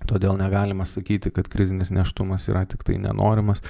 Todėl 0.09 0.37
negalima 0.39 0.87
sakyti, 0.89 1.31
kad 1.33 1.47
krizinis 1.51 1.91
neštumas 1.93 2.49
yra 2.51 2.65
tik 2.69 2.83
tai 2.87 2.97
nenorimas 3.01 3.63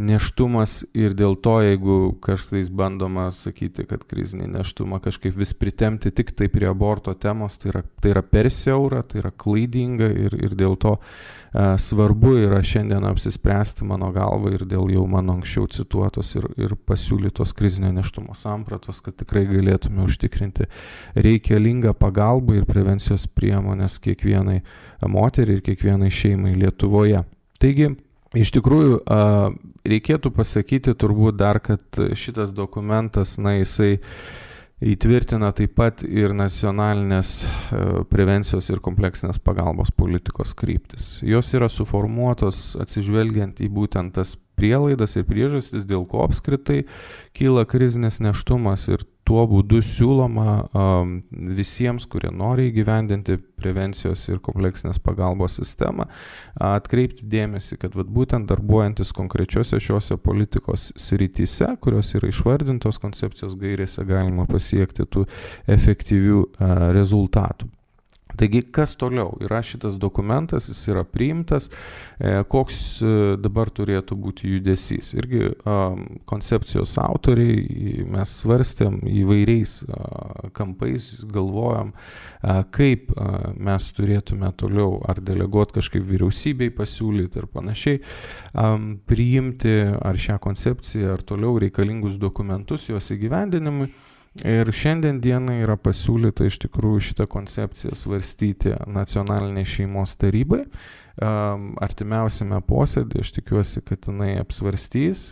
neštumas 0.00 0.80
ir 0.96 1.12
dėl 1.16 1.36
to, 1.44 1.58
jeigu 1.64 1.96
kažkais 2.24 2.70
bandoma 2.72 3.28
sakyti, 3.36 3.84
kad 3.88 4.06
krizinį 4.08 4.48
neštumą 4.54 5.00
kažkaip 5.04 5.36
vis 5.36 5.52
pritemti 5.56 6.12
tik 6.14 6.32
tai 6.36 6.48
prie 6.52 6.68
aborto 6.70 7.12
temos, 7.14 7.58
tai 7.60 7.72
yra, 7.74 7.82
tai 8.00 8.14
yra 8.14 8.22
per 8.24 8.48
siaura, 8.54 9.02
tai 9.06 9.20
yra 9.20 9.30
klaidinga 9.30 10.08
ir, 10.08 10.36
ir 10.40 10.56
dėl 10.58 10.78
to 10.80 10.96
e, 10.96 11.76
svarbu 11.84 12.34
yra 12.46 12.62
šiandien 12.64 13.04
apsispręsti 13.10 13.86
mano 13.88 14.10
galva 14.16 14.54
ir 14.56 14.64
dėl 14.68 14.88
jau 14.94 15.04
mano 15.10 15.36
anksčiau 15.38 15.68
cituotos 15.70 16.32
ir, 16.40 16.48
ir 16.56 16.76
pasiūlytos 16.88 17.52
krizinio 17.56 17.92
neštumo 18.00 18.36
sampratos, 18.38 19.02
kad 19.04 19.18
tikrai 19.20 19.44
galėtume 19.50 20.06
užtikrinti 20.08 20.70
reikalingą 21.14 21.92
pagalbą 22.00 22.56
ir 22.56 22.68
prevencijos 22.68 23.28
priemonės 23.36 24.00
kiekvienai 24.00 24.62
moteriai 25.08 25.60
ir 25.60 25.66
kiekvienai 25.66 26.08
šeimai 26.12 26.56
Lietuvoje. 26.56 27.26
Taigi, 27.60 27.90
iš 28.38 28.52
tikrųjų, 28.54 29.00
reikėtų 29.90 30.30
pasakyti 30.34 30.94
turbūt 30.98 31.40
dar, 31.40 31.60
kad 31.64 31.82
šitas 32.18 32.54
dokumentas, 32.54 33.36
na, 33.42 33.56
jisai 33.58 33.98
įtvirtina 34.80 35.50
taip 35.56 35.74
pat 35.76 36.00
ir 36.06 36.32
nacionalinės 36.36 37.34
prevencijos 38.12 38.70
ir 38.72 38.80
kompleksinės 38.80 39.40
pagalbos 39.44 39.92
politikos 39.92 40.54
kryptis. 40.56 41.18
Jos 41.26 41.52
yra 41.56 41.68
suformuotos 41.68 42.78
atsižvelgiant 42.80 43.60
į 43.60 43.68
būtent 43.76 44.16
tas 44.16 44.38
prielaidas 44.60 45.16
ir 45.16 45.26
priežastis, 45.28 45.84
dėl 45.88 46.06
ko 46.08 46.24
apskritai 46.24 46.84
kyla 47.36 47.66
krizinės 47.68 48.20
neštumas 48.24 48.88
ir 48.92 49.04
tuo 49.30 49.44
būdu 49.46 49.78
siūloma 49.84 50.56
visiems, 51.54 52.08
kurie 52.10 52.32
nori 52.34 52.66
įgyvendinti 52.70 53.38
prevencijos 53.60 54.24
ir 54.32 54.40
kompleksinės 54.42 54.98
pagalbos 55.04 55.60
sistemą, 55.60 56.08
atkreipti 56.58 57.28
dėmesį, 57.30 57.78
kad 57.84 57.94
vat, 57.98 58.10
būtent 58.10 58.50
darbuojantis 58.50 59.14
konkrečiose 59.14 59.78
šiuose 59.82 60.18
politikos 60.18 60.90
srityse, 60.98 61.76
kurios 61.84 62.10
yra 62.18 62.32
išvardintos 62.32 62.98
koncepcijos 63.02 63.54
gairėse, 63.60 64.06
galima 64.08 64.48
pasiekti 64.50 65.06
tų 65.06 65.28
efektyvių 65.78 66.46
rezultatų. 66.96 67.70
Taigi, 68.40 68.62
kas 68.72 68.94
toliau? 68.96 69.34
Yra 69.44 69.60
šitas 69.60 69.98
dokumentas, 70.00 70.70
jis 70.70 70.80
yra 70.88 71.02
priimtas, 71.04 71.68
e, 72.16 72.38
koks 72.48 72.78
e, 73.04 73.10
dabar 73.36 73.68
turėtų 73.68 74.16
būti 74.16 74.48
judesys. 74.54 75.12
Irgi 75.18 75.50
koncepcijos 76.30 76.94
autoriai 77.02 78.06
mes 78.08 78.32
svarstėm 78.40 79.00
įvairiais 79.10 79.74
kampais, 80.56 81.10
galvojam, 81.28 81.92
kaip 82.74 83.12
mes 83.60 83.88
turėtume 83.96 84.50
toliau 84.60 84.98
ar 85.08 85.20
deleguoti 85.24 85.76
kažkaip 85.78 86.06
vyriausybei 86.08 86.72
pasiūlyti 86.74 87.42
ir 87.42 87.48
panašiai, 87.52 88.00
priimti 89.10 89.74
ar 90.00 90.20
šią 90.20 90.38
koncepciją, 90.42 91.16
ar 91.16 91.26
toliau 91.26 91.58
reikalingus 91.60 92.16
dokumentus 92.20 92.88
jos 92.90 93.12
įgyvendinimui. 93.16 93.90
Ir 94.38 94.68
šiandien 94.70 95.18
dienai 95.18 95.56
yra 95.64 95.74
pasiūlyta 95.74 96.44
iš 96.46 96.60
tikrųjų 96.62 97.00
šitą 97.08 97.24
koncepciją 97.30 97.96
svarstyti 97.98 98.76
nacionaliniai 98.86 99.66
šeimos 99.66 100.14
tarybai. 100.20 100.60
Artimiausiame 101.20 102.60
posėdėje 102.64 103.24
aš 103.26 103.32
tikiuosi, 103.40 103.82
kad 103.84 104.06
jinai 104.06 104.36
apsvarstys. 104.38 105.24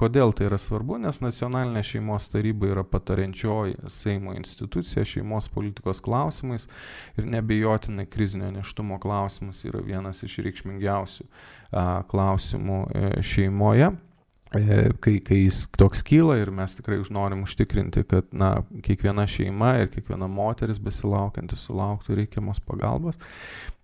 Kodėl 0.00 0.32
tai 0.32 0.48
yra 0.48 0.56
svarbu? 0.58 0.96
Nes 1.04 1.20
nacionalinė 1.20 1.84
šeimos 1.86 2.30
taryba 2.32 2.72
yra 2.72 2.86
patariančioji 2.88 3.92
Seimo 3.92 4.32
institucija 4.34 5.04
šeimos 5.06 5.52
politikos 5.52 6.00
klausimais 6.02 6.64
ir 7.20 7.28
nebejotinai 7.28 8.08
krizinio 8.08 8.48
neštumo 8.56 8.96
klausimas 8.98 9.60
yra 9.68 9.84
vienas 9.84 10.24
iš 10.24 10.40
reikšmingiausių 10.48 11.28
klausimų 12.08 12.82
e, 12.88 13.08
šeimoje. 13.20 13.92
E, 14.56 14.90
kai, 15.04 15.18
kai 15.20 15.42
jis 15.42 15.66
toks 15.76 16.00
kyla 16.08 16.38
ir 16.40 16.50
mes 16.54 16.72
tikrai 16.76 16.96
norim 17.12 17.42
užtikrinti, 17.44 18.04
kad 18.08 18.30
na, 18.32 18.54
kiekviena 18.84 19.26
šeima 19.28 19.74
ir 19.82 19.90
kiekviena 19.92 20.28
moteris 20.32 20.80
besilaukianti 20.80 21.58
sulauktų 21.58 22.16
reikiamos 22.22 22.62
pagalbos. 22.64 23.20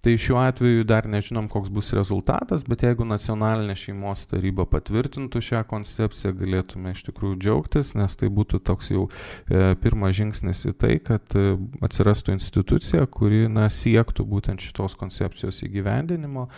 Tai 0.05 0.19
šiuo 0.21 0.37
atveju 0.37 0.85
dar 0.85 1.07
nežinom, 1.09 1.47
koks 1.49 1.71
bus 1.73 1.87
rezultatas, 1.97 2.61
bet 2.69 2.83
jeigu 2.85 3.07
nacionalinė 3.09 3.73
šeimos 3.79 4.27
taryba 4.29 4.67
patvirtintų 4.69 5.41
šią 5.47 5.63
koncepciją, 5.71 6.35
galėtume 6.37 6.93
iš 6.93 7.07
tikrųjų 7.07 7.39
džiaugtis, 7.41 7.95
nes 7.97 8.13
tai 8.21 8.29
būtų 8.29 8.61
toks 8.69 8.91
jau 8.93 9.07
e, 9.09 9.71
pirmas 9.81 10.13
žingsnis 10.19 10.61
į 10.69 10.75
tai, 10.83 10.99
kad 11.07 11.39
e, 11.41 11.55
atsirastų 11.89 12.35
institucija, 12.37 13.07
kuri 13.09 13.47
na, 13.49 13.71
siektų 13.73 14.27
būtent 14.29 14.61
šitos 14.61 14.93
koncepcijos 15.01 15.63
įgyvendinimo, 15.65 16.51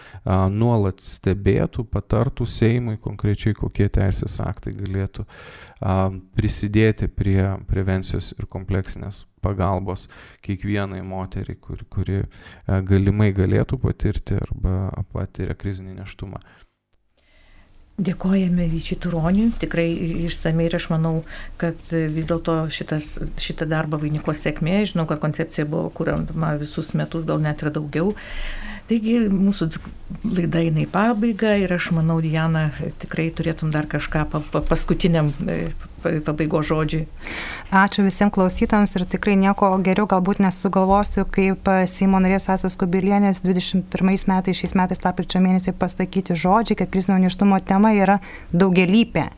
nuolat 0.50 1.06
stebėtų, 1.06 1.86
patartų 1.86 2.48
Seimui 2.50 2.98
konkrečiai, 2.98 3.54
kokie 3.54 3.86
teisės 3.94 4.40
aktai 4.42 4.74
galėtų 4.74 5.22
prisidėti 5.80 7.08
prie 7.12 7.42
prevencijos 7.68 8.32
ir 8.38 8.46
kompleksinės 8.48 9.26
pagalbos 9.44 10.06
kiekvienai 10.42 11.02
moteriai, 11.04 11.58
kuri, 11.60 11.84
kuri 11.92 12.22
galimai 12.66 13.32
galėtų 13.36 13.78
patirti 13.82 14.38
arba 14.40 15.04
patiria 15.12 15.54
krizinį 15.54 15.98
neštumą. 16.00 16.40
Dėkojame 17.96 18.66
Vyčiui 18.68 18.98
Turoniui, 19.00 19.54
tikrai 19.56 19.86
išsamei 20.26 20.66
ir 20.68 20.76
aš 20.76 20.90
manau, 20.92 21.14
kad 21.56 21.78
vis 21.90 22.28
dėlto 22.28 22.66
šitą 22.68 23.68
darbą 23.70 23.96
vainiko 24.02 24.34
sėkmė, 24.36 24.82
žinau, 24.90 25.06
kad 25.08 25.22
koncepcija 25.22 25.64
buvo 25.64 25.88
kuriama 25.96 26.52
visus 26.60 26.92
metus, 26.92 27.24
gal 27.24 27.40
net 27.40 27.64
ir 27.64 27.72
daugiau. 27.72 28.12
Taigi 28.86 29.16
mūsų 29.32 29.70
laida 30.28 30.60
eina 30.62 30.84
į 30.84 30.90
pabaigą 30.92 31.56
ir 31.64 31.72
aš 31.74 31.88
manau, 31.96 32.20
Diana, 32.22 32.68
tikrai 33.02 33.30
turėtum 33.34 33.72
dar 33.74 33.88
kažką 33.90 34.26
pa, 34.30 34.42
pa, 34.52 34.60
paskutiniam 34.62 35.32
e, 35.48 35.72
pabaigos 36.02 36.68
žodžiai. 36.70 37.06
Ačiū 37.74 38.04
visiems 38.06 38.34
klausytojams 38.34 38.94
ir 38.96 39.06
tikrai 39.10 39.36
nieko 39.40 39.70
geriau 39.84 40.08
galbūt 40.10 40.42
nesugalvosiu, 40.44 41.26
kaip 41.30 41.70
Seimo 41.90 42.20
narės 42.22 42.48
Asas 42.52 42.78
Kubilienės 42.80 43.42
21 43.44 44.26
metais, 44.30 44.60
šiais 44.60 44.76
metais 44.78 45.02
lapkričio 45.04 45.42
mėnesį 45.44 45.76
pasakyti 45.78 46.36
žodžiai, 46.36 46.78
kad 46.82 46.92
krizinio 46.92 47.18
neštumo 47.26 47.60
tema 47.64 47.94
yra 47.96 48.20
daugelypė. 48.52 49.30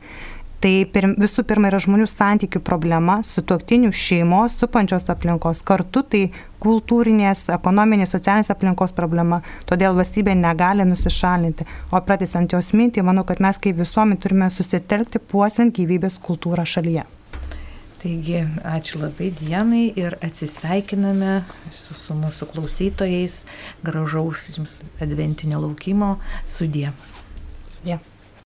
Tai 0.59 0.73
pir, 0.91 1.05
visų 1.23 1.45
pirma 1.47 1.69
yra 1.71 1.79
žmonių 1.79 2.09
santykių 2.11 2.59
problema, 2.67 3.21
su 3.23 3.45
tuoktinių 3.47 3.93
šeimos, 3.95 4.57
supančios 4.59 5.07
aplinkos, 5.13 5.61
kartu 5.63 6.03
tai 6.03 6.23
kultūrinės, 6.65 7.45
ekonominės, 7.55 8.11
socialinės 8.17 8.51
aplinkos 8.51 8.97
problema, 8.97 9.39
todėl 9.71 9.95
valstybė 9.95 10.35
negali 10.35 10.83
nusišalinti. 10.89 11.69
O 11.95 12.03
pratysant 12.03 12.57
jos 12.57 12.73
mintį, 12.75 13.07
manau, 13.07 13.23
kad 13.29 13.39
mes 13.45 13.63
kaip 13.63 13.79
visuomenė 13.79 14.19
turime 14.25 14.51
susitelkti 14.51 15.23
puoselint 15.31 15.79
gyvybės 15.79 16.19
kultūrą 16.27 16.67
šalyje. 16.67 17.07
Taigi, 18.03 18.43
ačiū 18.67 18.99
labai 19.03 19.31
dienai 19.39 19.87
ir 19.99 20.19
atsisveikiname 20.23 21.41
su, 21.71 21.95
su 21.99 22.19
mūsų 22.19 22.51
klausytojais. 22.53 23.41
Gražaus 23.87 24.51
jums 24.55 24.79
adventinio 25.03 25.63
laukimo. 25.63 26.17
Sudie. 26.47 26.93
Sudie. 27.75 27.99